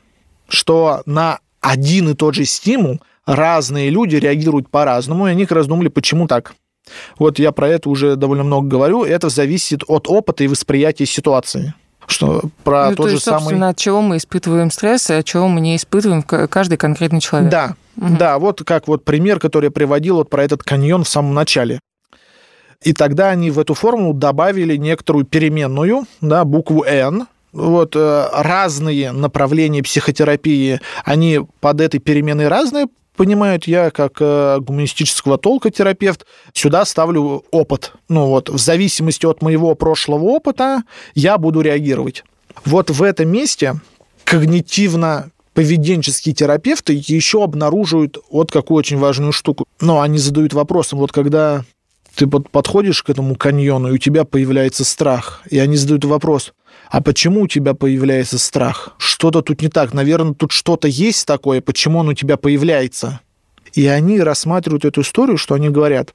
что 0.49 1.03
на 1.05 1.39
один 1.61 2.09
и 2.09 2.15
тот 2.15 2.33
же 2.33 2.45
стимул 2.45 2.99
разные 3.27 3.91
люди 3.91 4.15
реагируют 4.15 4.69
по-разному, 4.69 5.27
и 5.27 5.31
они 5.31 5.45
раздумали, 5.45 5.87
почему 5.87 6.27
так. 6.27 6.55
Вот 7.19 7.37
я 7.37 7.51
про 7.51 7.69
это 7.69 7.89
уже 7.89 8.15
довольно 8.15 8.43
много 8.43 8.67
говорю. 8.67 9.03
Это 9.03 9.29
зависит 9.29 9.83
от 9.87 10.09
опыта 10.09 10.43
и 10.43 10.47
восприятия 10.47 11.05
ситуации 11.05 11.75
что 12.11 12.43
про 12.63 12.89
ну, 12.89 12.95
тот 12.95 13.05
то 13.05 13.09
же 13.09 13.15
есть, 13.15 13.25
самый... 13.25 13.39
собственно, 13.39 13.69
от 13.69 13.77
чего 13.77 14.01
мы 14.01 14.17
испытываем 14.17 14.71
стресс, 14.71 15.09
и 15.09 15.13
от 15.13 15.25
чего 15.25 15.47
мы 15.47 15.61
не 15.61 15.75
испытываем 15.75 16.21
каждый 16.23 16.77
конкретный 16.77 17.21
человек. 17.21 17.49
Да, 17.49 17.75
угу. 17.97 18.17
да, 18.17 18.37
вот 18.37 18.63
как 18.63 18.87
вот 18.87 19.03
пример, 19.03 19.39
который 19.39 19.65
я 19.65 19.71
приводил 19.71 20.15
вот 20.17 20.29
про 20.29 20.43
этот 20.43 20.63
каньон 20.63 21.03
в 21.03 21.09
самом 21.09 21.33
начале. 21.33 21.79
И 22.83 22.93
тогда 22.93 23.29
они 23.29 23.51
в 23.51 23.59
эту 23.59 23.73
формулу 23.73 24.13
добавили 24.13 24.75
некоторую 24.75 25.25
переменную, 25.25 26.05
да, 26.19 26.43
букву 26.45 26.83
«Н», 26.83 27.27
вот 27.51 27.95
э, 27.95 28.27
разные 28.33 29.11
направления 29.11 29.83
психотерапии, 29.83 30.79
они 31.03 31.41
под 31.59 31.81
этой 31.81 31.99
переменной 31.99 32.47
разные, 32.47 32.87
понимают, 33.15 33.67
я 33.67 33.91
как 33.91 34.17
э, 34.19 34.59
гуманистического 34.59 35.37
толка 35.37 35.69
терапевт 35.69 36.25
сюда 36.53 36.85
ставлю 36.85 37.43
опыт. 37.51 37.93
Ну 38.09 38.27
вот, 38.27 38.49
в 38.49 38.57
зависимости 38.57 39.25
от 39.25 39.41
моего 39.41 39.75
прошлого 39.75 40.23
опыта 40.23 40.83
я 41.13 41.37
буду 41.37 41.61
реагировать. 41.61 42.23
Вот 42.65 42.89
в 42.89 43.03
этом 43.03 43.29
месте 43.29 43.79
когнитивно 44.23 45.31
поведенческие 45.53 46.33
терапевты 46.33 46.93
еще 46.93 47.43
обнаруживают 47.43 48.17
вот 48.29 48.51
какую 48.51 48.77
очень 48.77 48.97
важную 48.97 49.31
штуку. 49.31 49.65
Но 49.79 50.01
они 50.01 50.17
задают 50.17 50.53
вопросом, 50.53 50.99
вот 50.99 51.11
когда 51.11 51.63
ты 52.15 52.27
подходишь 52.27 53.03
к 53.03 53.09
этому 53.09 53.35
каньону, 53.35 53.89
и 53.89 53.93
у 53.93 53.97
тебя 53.97 54.25
появляется 54.25 54.83
страх, 54.83 55.41
и 55.49 55.59
они 55.59 55.77
задают 55.77 56.05
вопрос, 56.05 56.53
а 56.91 57.01
почему 57.01 57.43
у 57.43 57.47
тебя 57.47 57.73
появляется 57.73 58.37
страх? 58.37 58.89
Что-то 58.97 59.41
тут 59.41 59.61
не 59.61 59.69
так. 59.69 59.93
Наверное, 59.93 60.33
тут 60.33 60.51
что-то 60.51 60.89
есть 60.89 61.25
такое, 61.25 61.61
почему 61.61 61.99
он 61.99 62.09
у 62.09 62.13
тебя 62.13 62.35
появляется. 62.35 63.21
И 63.73 63.87
они 63.87 64.19
рассматривают 64.19 64.83
эту 64.83 64.99
историю, 64.99 65.37
что 65.37 65.55
они 65.55 65.69
говорят, 65.69 66.13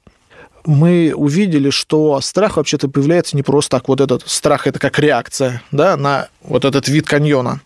мы 0.66 1.14
увидели, 1.16 1.70
что 1.70 2.20
страх 2.20 2.58
вообще-то 2.58 2.88
появляется 2.88 3.36
не 3.36 3.42
просто 3.42 3.78
так. 3.78 3.88
Вот 3.88 4.02
этот 4.02 4.28
страх– 4.28 4.66
это 4.68 4.78
как 4.78 4.98
реакция 4.98 5.62
да, 5.70 5.96
на 5.96 6.28
вот 6.42 6.66
этот 6.66 6.88
вид 6.88 7.06
каньона. 7.06 7.62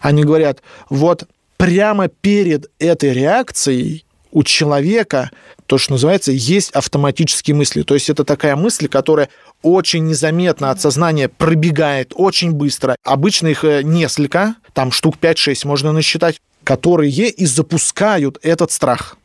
Они 0.00 0.22
говорят, 0.22 0.62
вот 0.88 1.24
прямо 1.56 2.06
перед 2.06 2.70
этой 2.78 3.12
реакцией 3.12 4.04
у 4.30 4.44
человека 4.44 5.32
то, 5.72 5.78
что 5.78 5.92
называется, 5.92 6.32
есть 6.32 6.70
автоматические 6.72 7.56
мысли. 7.56 7.80
То 7.80 7.94
есть 7.94 8.10
это 8.10 8.24
такая 8.24 8.56
мысль, 8.56 8.88
которая 8.88 9.30
очень 9.62 10.06
незаметно 10.06 10.70
от 10.70 10.82
сознания 10.82 11.30
пробегает 11.30 12.12
очень 12.14 12.52
быстро. 12.52 12.94
Обычно 13.02 13.46
их 13.46 13.64
э, 13.64 13.82
несколько, 13.82 14.56
там 14.74 14.92
штук 14.92 15.14
5-6 15.18 15.66
можно 15.66 15.92
насчитать, 15.92 16.42
которые 16.62 17.10
и 17.10 17.46
запускают 17.46 18.38
этот 18.42 18.70
страх. 18.70 19.16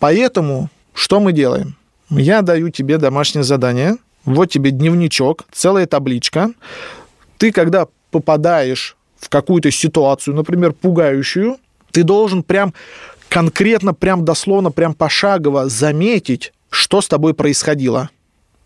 Поэтому 0.00 0.70
что 0.92 1.20
мы 1.20 1.32
делаем? 1.32 1.76
Я 2.10 2.42
даю 2.42 2.70
тебе 2.70 2.98
домашнее 2.98 3.44
задание, 3.44 3.94
вот 4.24 4.50
тебе 4.50 4.72
дневничок, 4.72 5.44
целая 5.52 5.86
табличка. 5.86 6.50
Ты, 7.38 7.52
когда 7.52 7.86
попадаешь 8.10 8.96
в 9.20 9.28
какую-то 9.28 9.70
ситуацию, 9.70 10.34
например, 10.34 10.72
пугающую, 10.72 11.58
ты 11.92 12.02
должен 12.02 12.42
прям 12.42 12.74
конкретно, 13.32 13.94
прям 13.94 14.24
дословно, 14.24 14.70
прям 14.70 14.94
пошагово 14.94 15.68
заметить, 15.68 16.52
что 16.68 17.00
с 17.00 17.08
тобой 17.08 17.32
происходило. 17.32 18.10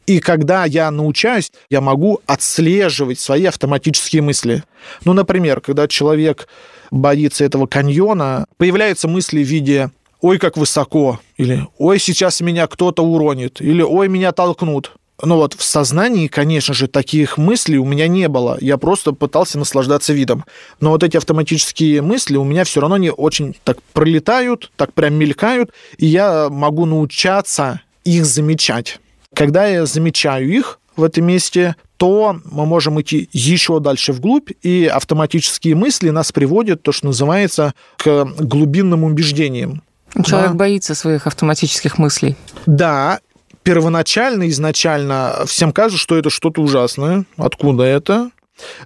И 0.06 0.18
когда 0.18 0.64
я 0.64 0.90
научаюсь, 0.90 1.52
я 1.70 1.80
могу 1.80 2.20
отслеживать 2.26 3.20
свои 3.20 3.44
автоматические 3.44 4.22
мысли. 4.22 4.64
Ну, 5.04 5.12
например, 5.12 5.60
когда 5.60 5.86
человек 5.86 6.48
боится 6.90 7.44
этого 7.44 7.66
каньона, 7.66 8.46
появляются 8.56 9.08
мысли 9.08 9.42
в 9.42 9.46
виде 9.46 9.90
«Ой, 10.20 10.38
как 10.38 10.56
высоко», 10.56 11.20
или 11.36 11.66
«Ой, 11.78 11.98
сейчас 12.00 12.40
меня 12.40 12.66
кто-то 12.66 13.04
уронит», 13.04 13.60
или 13.60 13.82
«Ой, 13.82 14.08
меня 14.08 14.32
толкнут». 14.32 14.92
Ну 15.22 15.36
вот 15.36 15.54
в 15.54 15.62
сознании, 15.62 16.26
конечно 16.26 16.74
же, 16.74 16.88
таких 16.88 17.38
мыслей 17.38 17.78
у 17.78 17.86
меня 17.86 18.06
не 18.06 18.28
было. 18.28 18.58
Я 18.60 18.76
просто 18.76 19.12
пытался 19.12 19.58
наслаждаться 19.58 20.12
видом. 20.12 20.44
Но 20.80 20.90
вот 20.90 21.02
эти 21.02 21.16
автоматические 21.16 22.02
мысли 22.02 22.36
у 22.36 22.44
меня 22.44 22.64
все 22.64 22.80
равно 22.80 22.98
не 22.98 23.10
очень 23.10 23.56
так 23.64 23.82
пролетают, 23.94 24.70
так 24.76 24.92
прям 24.92 25.14
мелькают, 25.14 25.70
и 25.96 26.06
я 26.06 26.48
могу 26.50 26.84
научаться 26.84 27.80
их 28.04 28.26
замечать. 28.26 29.00
Когда 29.34 29.66
я 29.66 29.86
замечаю 29.86 30.48
их 30.48 30.80
в 30.96 31.02
этом 31.02 31.24
месте, 31.24 31.76
то 31.96 32.38
мы 32.44 32.66
можем 32.66 33.00
идти 33.00 33.28
еще 33.32 33.80
дальше 33.80 34.12
вглубь, 34.12 34.50
и 34.62 34.86
автоматические 34.86 35.74
мысли 35.74 36.10
нас 36.10 36.30
приводят, 36.30 36.82
то, 36.82 36.92
что 36.92 37.06
называется, 37.06 37.74
к 37.96 38.24
глубинным 38.38 39.04
убеждениям. 39.04 39.82
Человек 40.24 40.52
да. 40.52 40.56
боится 40.56 40.94
своих 40.94 41.26
автоматических 41.26 41.98
мыслей. 41.98 42.36
Да, 42.66 43.20
первоначально, 43.66 44.48
изначально 44.48 45.42
всем 45.46 45.72
кажется, 45.72 46.00
что 46.00 46.16
это 46.16 46.30
что-то 46.30 46.62
ужасное. 46.62 47.24
Откуда 47.36 47.82
это? 47.82 48.30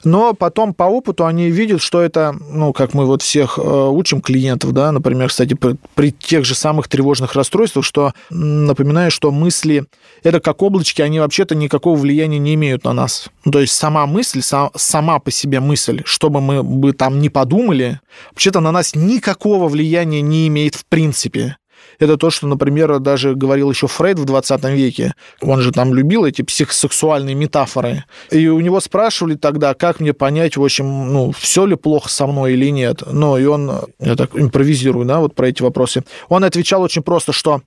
Но 0.04 0.32
потом 0.32 0.72
по 0.72 0.84
опыту 0.84 1.26
они 1.26 1.50
видят, 1.50 1.82
что 1.82 2.00
это, 2.00 2.34
ну, 2.48 2.72
как 2.72 2.94
мы 2.94 3.04
вот 3.04 3.20
всех 3.22 3.58
э, 3.58 3.62
учим 3.62 4.22
клиентов, 4.22 4.72
да, 4.72 4.90
например, 4.90 5.28
кстати, 5.28 5.52
при, 5.54 5.76
при 5.94 6.10
тех 6.10 6.44
же 6.46 6.54
самых 6.54 6.88
тревожных 6.88 7.34
расстройствах, 7.34 7.84
что 7.84 8.14
напоминаю, 8.30 9.10
что 9.10 9.30
мысли 9.30 9.84
это 10.24 10.40
как 10.40 10.62
облачки, 10.62 11.02
они 11.02 11.20
вообще-то 11.20 11.54
никакого 11.54 11.96
влияния 11.96 12.38
не 12.38 12.54
имеют 12.54 12.82
на 12.84 12.94
нас. 12.94 13.28
Ну, 13.44 13.52
то 13.52 13.60
есть 13.60 13.74
сама 13.74 14.06
мысль, 14.06 14.40
сам, 14.40 14.70
сама 14.74 15.20
по 15.20 15.30
себе 15.30 15.60
мысль, 15.60 16.02
что 16.04 16.30
бы 16.30 16.40
мы 16.40 16.62
бы 16.64 16.94
там 16.94 17.20
не 17.20 17.28
подумали, 17.28 18.00
вообще-то 18.30 18.60
на 18.60 18.72
нас 18.72 18.96
никакого 18.96 19.68
влияния 19.68 20.22
не 20.22 20.48
имеет 20.48 20.74
в 20.74 20.86
принципе 20.86 21.58
это 22.00 22.16
то, 22.16 22.30
что, 22.30 22.46
например, 22.46 22.98
даже 22.98 23.34
говорил 23.34 23.70
еще 23.70 23.86
Фрейд 23.86 24.18
в 24.18 24.24
20 24.24 24.64
веке. 24.64 25.14
Он 25.40 25.60
же 25.60 25.70
там 25.70 25.94
любил 25.94 26.24
эти 26.24 26.42
психосексуальные 26.42 27.34
метафоры. 27.34 28.04
И 28.30 28.48
у 28.48 28.58
него 28.60 28.80
спрашивали 28.80 29.34
тогда, 29.34 29.74
как 29.74 30.00
мне 30.00 30.12
понять, 30.14 30.56
в 30.56 30.64
общем, 30.64 31.12
ну, 31.12 31.32
все 31.32 31.66
ли 31.66 31.76
плохо 31.76 32.08
со 32.08 32.26
мной 32.26 32.54
или 32.54 32.70
нет. 32.70 33.02
Ну, 33.06 33.36
и 33.36 33.44
он, 33.44 33.70
я 34.00 34.16
так 34.16 34.30
импровизирую, 34.34 35.04
да, 35.04 35.20
вот 35.20 35.34
про 35.34 35.48
эти 35.48 35.62
вопросы. 35.62 36.02
Он 36.28 36.42
отвечал 36.42 36.82
очень 36.82 37.02
просто, 37.02 37.32
что 37.32 37.60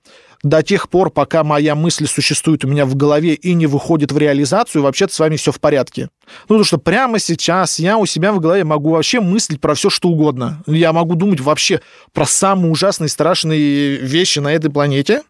до 0.44 0.62
тех 0.62 0.88
пор, 0.90 1.10
пока 1.10 1.42
моя 1.42 1.74
мысль 1.74 2.06
существует 2.06 2.64
у 2.64 2.68
меня 2.68 2.84
в 2.84 2.94
голове 2.94 3.32
и 3.32 3.54
не 3.54 3.66
выходит 3.66 4.12
в 4.12 4.18
реализацию, 4.18 4.82
вообще-то 4.82 5.14
с 5.14 5.18
вами 5.18 5.36
все 5.36 5.50
в 5.50 5.58
порядке. 5.58 6.10
Ну, 6.42 6.48
потому 6.48 6.64
что 6.64 6.78
прямо 6.78 7.18
сейчас 7.18 7.78
я 7.78 7.96
у 7.96 8.04
себя 8.04 8.32
в 8.32 8.40
голове 8.40 8.62
могу 8.62 8.90
вообще 8.90 9.20
мыслить 9.20 9.60
про 9.60 9.74
все, 9.74 9.88
что 9.88 10.10
угодно. 10.10 10.62
Я 10.66 10.92
могу 10.92 11.14
думать 11.14 11.40
вообще 11.40 11.80
про 12.12 12.26
самые 12.26 12.70
ужасные, 12.70 13.08
страшные 13.08 13.96
вещи 13.96 14.38
на 14.38 14.52
этой 14.52 14.70
планете. 14.70 15.22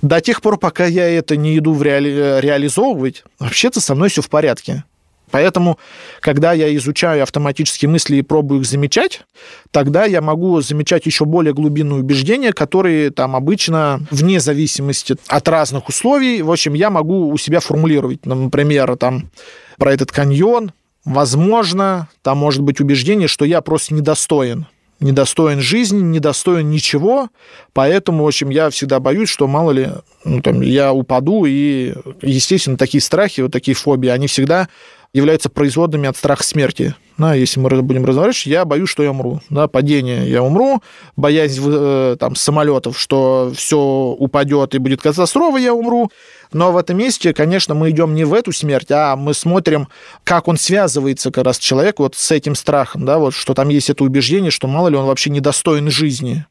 До 0.00 0.22
тех 0.22 0.40
пор, 0.40 0.56
пока 0.56 0.86
я 0.86 1.06
это 1.06 1.36
не 1.36 1.58
иду 1.58 1.74
в 1.74 1.82
реали- 1.82 2.40
реализовывать, 2.40 3.24
вообще-то 3.38 3.80
со 3.80 3.94
мной 3.94 4.08
все 4.08 4.22
в 4.22 4.30
порядке. 4.30 4.84
Поэтому, 5.30 5.78
когда 6.20 6.52
я 6.52 6.74
изучаю 6.76 7.22
автоматические 7.22 7.88
мысли 7.88 8.16
и 8.16 8.22
пробую 8.22 8.60
их 8.60 8.66
замечать, 8.66 9.22
тогда 9.70 10.04
я 10.04 10.20
могу 10.20 10.60
замечать 10.60 11.06
еще 11.06 11.24
более 11.24 11.54
глубинные 11.54 12.00
убеждения, 12.00 12.52
которые 12.52 13.10
там 13.10 13.36
обычно 13.36 14.00
вне 14.10 14.40
зависимости 14.40 15.16
от 15.28 15.48
разных 15.48 15.88
условий, 15.88 16.42
в 16.42 16.50
общем, 16.50 16.74
я 16.74 16.90
могу 16.90 17.28
у 17.28 17.38
себя 17.38 17.60
формулировать. 17.60 18.26
Например, 18.26 18.96
там 18.96 19.30
про 19.78 19.92
этот 19.92 20.10
каньон, 20.12 20.72
возможно, 21.04 22.08
там 22.22 22.38
может 22.38 22.62
быть 22.62 22.80
убеждение, 22.80 23.28
что 23.28 23.44
я 23.44 23.60
просто 23.60 23.94
недостоин 23.94 24.66
недостоин 25.00 25.60
жизни, 25.60 26.00
недостоин 26.00 26.70
ничего, 26.70 27.30
поэтому, 27.72 28.24
в 28.24 28.26
общем, 28.26 28.50
я 28.50 28.70
всегда 28.70 29.00
боюсь, 29.00 29.30
что, 29.30 29.46
мало 29.46 29.70
ли, 29.72 29.88
ну, 30.24 30.42
там, 30.42 30.60
я 30.60 30.92
упаду, 30.92 31.46
и, 31.46 31.94
естественно, 32.20 32.76
такие 32.76 33.00
страхи, 33.00 33.40
вот 33.40 33.52
такие 33.52 33.74
фобии, 33.74 34.08
они 34.08 34.26
всегда 34.26 34.68
являются 35.12 35.48
производными 35.48 36.08
от 36.08 36.16
страха 36.16 36.44
смерти. 36.44 36.94
Да, 37.18 37.34
если 37.34 37.60
мы 37.60 37.82
будем 37.82 38.06
разговаривать, 38.06 38.46
я 38.46 38.64
боюсь, 38.64 38.88
что 38.88 39.02
я 39.02 39.10
умру. 39.10 39.40
Да, 39.50 39.68
падение 39.68 40.30
я 40.30 40.42
умру, 40.42 40.82
боязнь 41.16 41.62
э, 41.62 42.16
там, 42.18 42.34
самолетов, 42.34 42.98
что 42.98 43.52
все 43.54 43.78
упадет 43.78 44.74
и 44.74 44.78
будет 44.78 45.02
катастрофа, 45.02 45.58
я 45.58 45.74
умру. 45.74 46.10
Но 46.52 46.72
в 46.72 46.78
этом 46.78 46.96
месте, 46.96 47.34
конечно, 47.34 47.74
мы 47.74 47.90
идем 47.90 48.14
не 48.14 48.24
в 48.24 48.32
эту 48.32 48.52
смерть, 48.52 48.90
а 48.90 49.16
мы 49.16 49.34
смотрим, 49.34 49.88
как 50.24 50.48
он 50.48 50.56
связывается 50.56 51.30
как 51.30 51.44
раз 51.44 51.58
человек 51.58 51.98
вот 51.98 52.14
с 52.14 52.30
этим 52.30 52.54
страхом, 52.54 53.04
да, 53.04 53.18
вот, 53.18 53.34
что 53.34 53.52
там 53.52 53.68
есть 53.68 53.90
это 53.90 54.02
убеждение, 54.02 54.50
что 54.50 54.66
мало 54.66 54.88
ли 54.88 54.96
он 54.96 55.04
вообще 55.04 55.28
недостоин 55.28 55.90
жизни. 55.90 56.46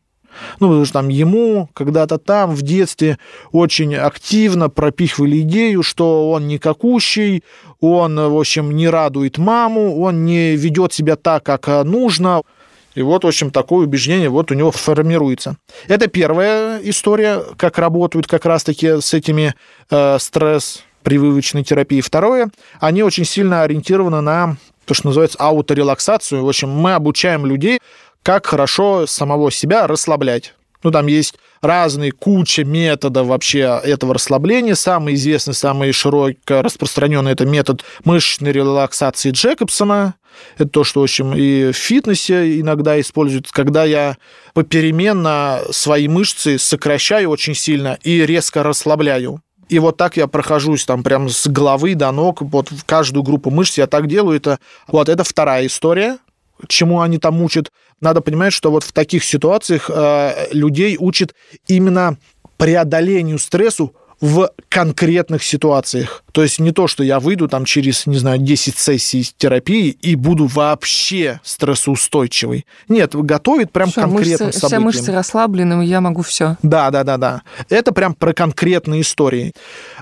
Ну, 0.60 0.68
потому 0.68 0.86
что 0.86 0.94
там 0.94 1.10
ему 1.10 1.70
когда-то 1.74 2.18
там 2.18 2.56
в 2.56 2.62
детстве 2.62 3.18
очень 3.52 3.96
активно 3.96 4.70
пропихивали 4.70 5.42
идею, 5.42 5.84
что 5.84 6.32
он 6.32 6.48
никакущий, 6.48 7.44
он, 7.82 8.16
в 8.16 8.38
общем, 8.38 8.76
не 8.76 8.90
радует 8.90 9.38
маму, 9.38 10.02
он 10.02 10.26
не 10.26 10.56
ведет 10.56 10.94
себя 10.94 11.16
так, 11.16 11.44
как 11.44 11.68
нужно. 11.86 12.42
И 12.96 13.02
вот, 13.02 13.24
в 13.24 13.28
общем, 13.28 13.52
такое 13.52 13.86
убеждение 13.86 14.30
вот 14.30 14.52
у 14.52 14.56
него 14.56 14.72
формируется. 14.72 15.58
Это 15.88 16.08
первая 16.08 16.80
история, 16.84 17.42
как 17.58 17.78
работают 17.78 18.28
как 18.28 18.46
раз-таки 18.46 19.00
с 19.00 19.14
этими 19.14 19.54
э, 19.90 20.18
стресс 20.20 20.84
прививочной 21.04 21.64
терапией. 21.64 22.02
Второе, 22.02 22.50
они 22.80 23.04
очень 23.04 23.26
сильно 23.26 23.62
ориентированы 23.62 24.22
на 24.22 24.58
то, 24.86 24.94
что 24.94 25.08
называется 25.08 25.38
ауторелаксацию. 25.40 26.44
В 26.44 26.50
общем, 26.50 26.70
мы 26.70 26.94
обучаем 26.94 27.46
людей 27.46 27.80
как 28.24 28.48
хорошо 28.48 29.08
самого 29.08 29.52
себя 29.52 29.88
расслаблять. 29.88 30.56
Ну, 30.84 30.92
там 30.92 31.08
есть 31.08 31.36
разные 31.62 32.12
куча 32.12 32.64
методов 32.64 33.28
вообще 33.28 33.82
этого 33.84 34.14
расслабления. 34.14 34.76
Самый 34.76 35.16
известный, 35.16 35.54
самый 35.54 35.92
широко 35.92 36.62
распространенный 36.62 37.34
это 37.34 37.46
метод 37.46 37.84
мышечной 38.06 38.52
релаксации 38.54 39.32
Джекобсона. 39.32 40.16
Это 40.58 40.70
то, 40.70 40.84
что, 40.86 41.02
в 41.02 41.04
общем, 41.04 41.34
и 41.34 41.72
в 41.72 41.76
фитнесе 41.76 42.62
иногда 42.62 43.00
используют, 43.00 43.52
когда 43.52 43.84
я 43.84 44.16
попеременно 44.54 45.60
свои 45.72 46.08
мышцы 46.08 46.58
сокращаю 46.58 47.30
очень 47.30 47.56
сильно 47.56 47.98
и 48.04 48.26
резко 48.26 48.64
расслабляю. 48.64 49.42
И 49.68 49.80
вот 49.80 49.98
так 49.98 50.18
я 50.18 50.28
прохожусь 50.28 50.86
там 50.86 51.04
прям 51.04 51.30
с 51.30 51.46
головы 51.48 51.94
до 51.94 52.12
ног, 52.12 52.42
вот 52.42 52.72
в 52.72 52.86
каждую 52.86 53.24
группу 53.24 53.52
мышц 53.52 53.78
я 53.78 53.86
так 53.86 54.08
делаю. 54.08 54.38
Это, 54.38 54.60
вот 54.88 55.10
это 55.10 55.24
вторая 55.26 55.66
история 55.66 56.20
чему 56.68 57.02
они 57.02 57.18
там 57.18 57.42
учат. 57.42 57.72
Надо 58.02 58.22
понимать, 58.22 58.54
что 58.54 58.72
вот 58.72 58.84
в 58.84 58.92
таких 58.92 59.24
ситуациях 59.24 59.90
э, 59.94 60.48
людей 60.52 60.98
учат 61.00 61.36
именно 61.68 62.18
преодолению 62.58 63.40
стрессу 63.40 63.94
в 64.22 64.52
конкретных 64.68 65.44
ситуациях. 65.44 66.24
То 66.34 66.44
есть 66.44 66.60
не 66.60 66.72
то, 66.72 66.88
что 66.88 67.04
я 67.04 67.20
выйду 67.20 67.48
там 67.48 67.64
через, 67.66 68.06
не 68.06 68.18
знаю, 68.18 68.40
10 68.40 68.78
сессий 68.78 69.30
терапии 69.38 69.90
и 69.90 70.16
буду 70.16 70.46
вообще 70.46 71.40
стрессоустойчивый. 71.44 72.66
Нет, 72.90 73.16
готовит 73.16 73.72
прям 73.72 73.90
Всё, 73.90 74.02
конкретным 74.02 74.48
мышцы, 74.48 74.60
событиям. 74.60 74.92
Все 74.92 75.00
мышцы 75.00 75.12
расслаблены, 75.14 75.86
я 75.86 76.02
могу 76.02 76.22
все. 76.22 76.58
Да, 76.64 76.92
да, 76.92 77.04
да, 77.04 77.18
да. 77.18 77.42
Это 77.70 77.94
прям 77.94 78.14
про 78.14 78.34
конкретные 78.34 79.02
истории. 79.02 79.54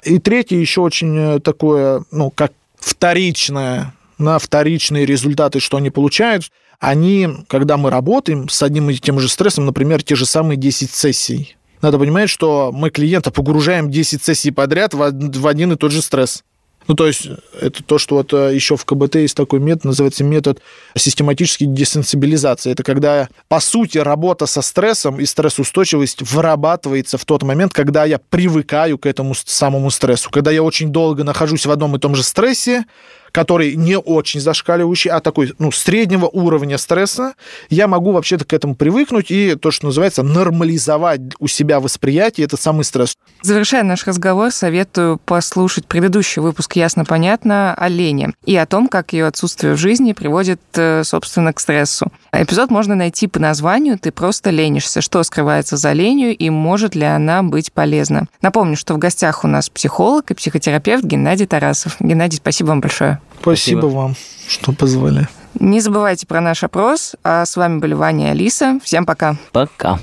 И 0.04 0.18
третье 0.18 0.58
еще 0.58 0.82
очень 0.82 1.16
э, 1.18 1.40
такое, 1.40 2.04
ну, 2.12 2.32
как 2.32 2.54
вторичное, 2.80 3.94
на 4.18 4.40
вторичные 4.40 5.06
результаты, 5.06 5.60
что 5.60 5.78
они 5.78 5.90
получают, 5.90 6.52
они, 6.80 7.28
когда 7.48 7.78
мы 7.78 7.90
работаем 7.90 8.50
с 8.50 8.62
одним 8.62 8.90
и 8.90 8.96
тем 8.96 9.20
же 9.20 9.30
стрессом, 9.30 9.66
например, 9.66 10.04
те 10.04 10.16
же 10.16 10.26
самые 10.26 10.58
10 10.58 10.92
сессий, 10.92 11.56
надо 11.82 12.00
понимать, 12.00 12.30
что 12.30 12.72
мы 12.74 12.90
клиента 12.90 13.32
погружаем 13.32 13.90
10 13.90 14.24
сессий 14.24 14.52
подряд 14.52 14.94
в 14.94 15.02
од- 15.02 15.36
в 15.36 15.48
один 15.48 15.74
и 15.74 15.76
тот 15.76 15.92
же 15.92 16.02
стресс. 16.02 16.44
Ну, 16.88 16.96
то 16.96 17.06
есть 17.06 17.28
это 17.60 17.84
то, 17.84 17.98
что 17.98 18.16
вот 18.16 18.32
э, 18.34 18.56
еще 18.56 18.78
в 18.78 18.86
КБТ 18.86 19.16
есть 19.16 19.36
такой 19.36 19.60
метод, 19.60 19.86
называется 19.86 20.24
метод 20.24 20.62
систематической 20.96 21.68
десенсибилизации. 21.68 22.72
Это 22.72 22.84
когда, 22.84 23.28
по 23.50 23.60
сути, 23.60 23.98
работа 23.98 24.46
со 24.46 24.62
стрессом 24.62 25.20
и 25.20 25.26
стрессоустойчивость 25.26 26.22
вырабатывается 26.22 27.18
в 27.18 27.26
тот 27.26 27.44
момент, 27.44 27.74
когда 27.74 28.06
я 28.06 28.20
привыкаю 28.20 28.98
к 28.98 29.06
этому 29.06 29.36
самому 29.36 29.92
стрессу. 29.92 30.30
Когда 30.30 30.50
я 30.50 30.64
очень 30.64 30.90
долго 30.90 31.26
нахожусь 31.26 31.66
в 31.66 31.72
одном 31.72 31.96
и 31.98 32.00
том 32.00 32.16
же 32.16 32.24
стрессе, 32.24 32.86
который 33.32 33.76
не 33.76 33.98
очень 33.98 34.40
зашкаливающий, 34.40 35.12
а 35.12 35.20
такой, 35.20 35.54
ну, 35.60 35.72
среднего 35.72 36.28
уровня 36.28 36.78
стресса, 36.78 37.34
я 37.70 37.88
могу 37.88 38.12
вообще-то 38.12 38.46
к 38.46 38.54
этому 38.54 38.76
привыкнуть 38.76 39.32
и 39.32 39.56
то, 39.56 39.72
что 39.72 39.88
называется, 39.88 40.24
нормализовать 40.24 41.22
у 41.40 41.48
себя 41.48 41.80
восприятие 41.80 42.46
этот 42.46 42.62
самый 42.62 42.84
стресс. 42.84 43.16
Завершая 43.42 43.84
наш 43.84 44.06
разговор, 44.08 44.52
советую 44.52 45.20
послушать 45.24 45.86
предыдущий 45.86 46.42
выпуск 46.42 46.76
«Ясно-понятно» 46.76 47.74
о 47.74 47.88
лени 47.88 48.34
и 48.46 48.56
о 48.56 48.66
том, 48.66 48.88
как 48.88 49.14
ее 49.14 49.26
отсутствие 49.26 49.74
в 49.74 49.78
жизни 49.78 50.14
приводит, 50.14 50.62
э, 50.74 51.04
собственно, 51.04 51.54
к 51.54 51.60
стрессу. 51.60 52.12
Эпизод 52.32 52.70
можно 52.70 52.96
найти 52.96 53.28
по 53.28 53.40
названию 53.40 53.98
«Ты 54.00 54.12
просто 54.12 54.50
ленишься. 54.50 55.02
Что 55.02 55.24
скрывается 55.24 55.78
за 55.78 55.94
ленью 55.94 56.36
и 56.36 56.50
может 56.50 56.96
ли 56.96 57.06
она 57.06 57.44
быть 57.44 57.72
полезна?». 57.72 58.28
Напомню, 58.42 58.76
что 58.76 58.94
в 58.94 58.98
гостях 58.98 59.44
у 59.44 59.48
нас 59.48 59.70
психолог 59.70 60.32
и 60.32 60.34
психотерапевт 60.34 61.04
Геннадий 61.04 61.46
Тарасов. 61.46 61.98
Геннадий, 62.00 62.38
спасибо 62.38 62.68
вам 62.70 62.82
большое. 62.82 63.17
Спасибо, 63.42 63.82
Спасибо. 63.82 63.96
вам, 63.96 64.16
что 64.48 64.72
позвали. 64.74 65.28
Не 65.60 65.80
забывайте 65.80 66.28
про 66.28 66.42
наш 66.42 66.64
опрос. 66.64 67.16
А 67.24 67.46
с 67.46 67.56
вами 67.56 67.80
были 67.80 67.94
Ваня 67.94 68.28
и 68.28 68.32
Алиса. 68.32 68.80
Всем 68.84 69.06
пока. 69.06 69.38
Пока. 69.52 70.00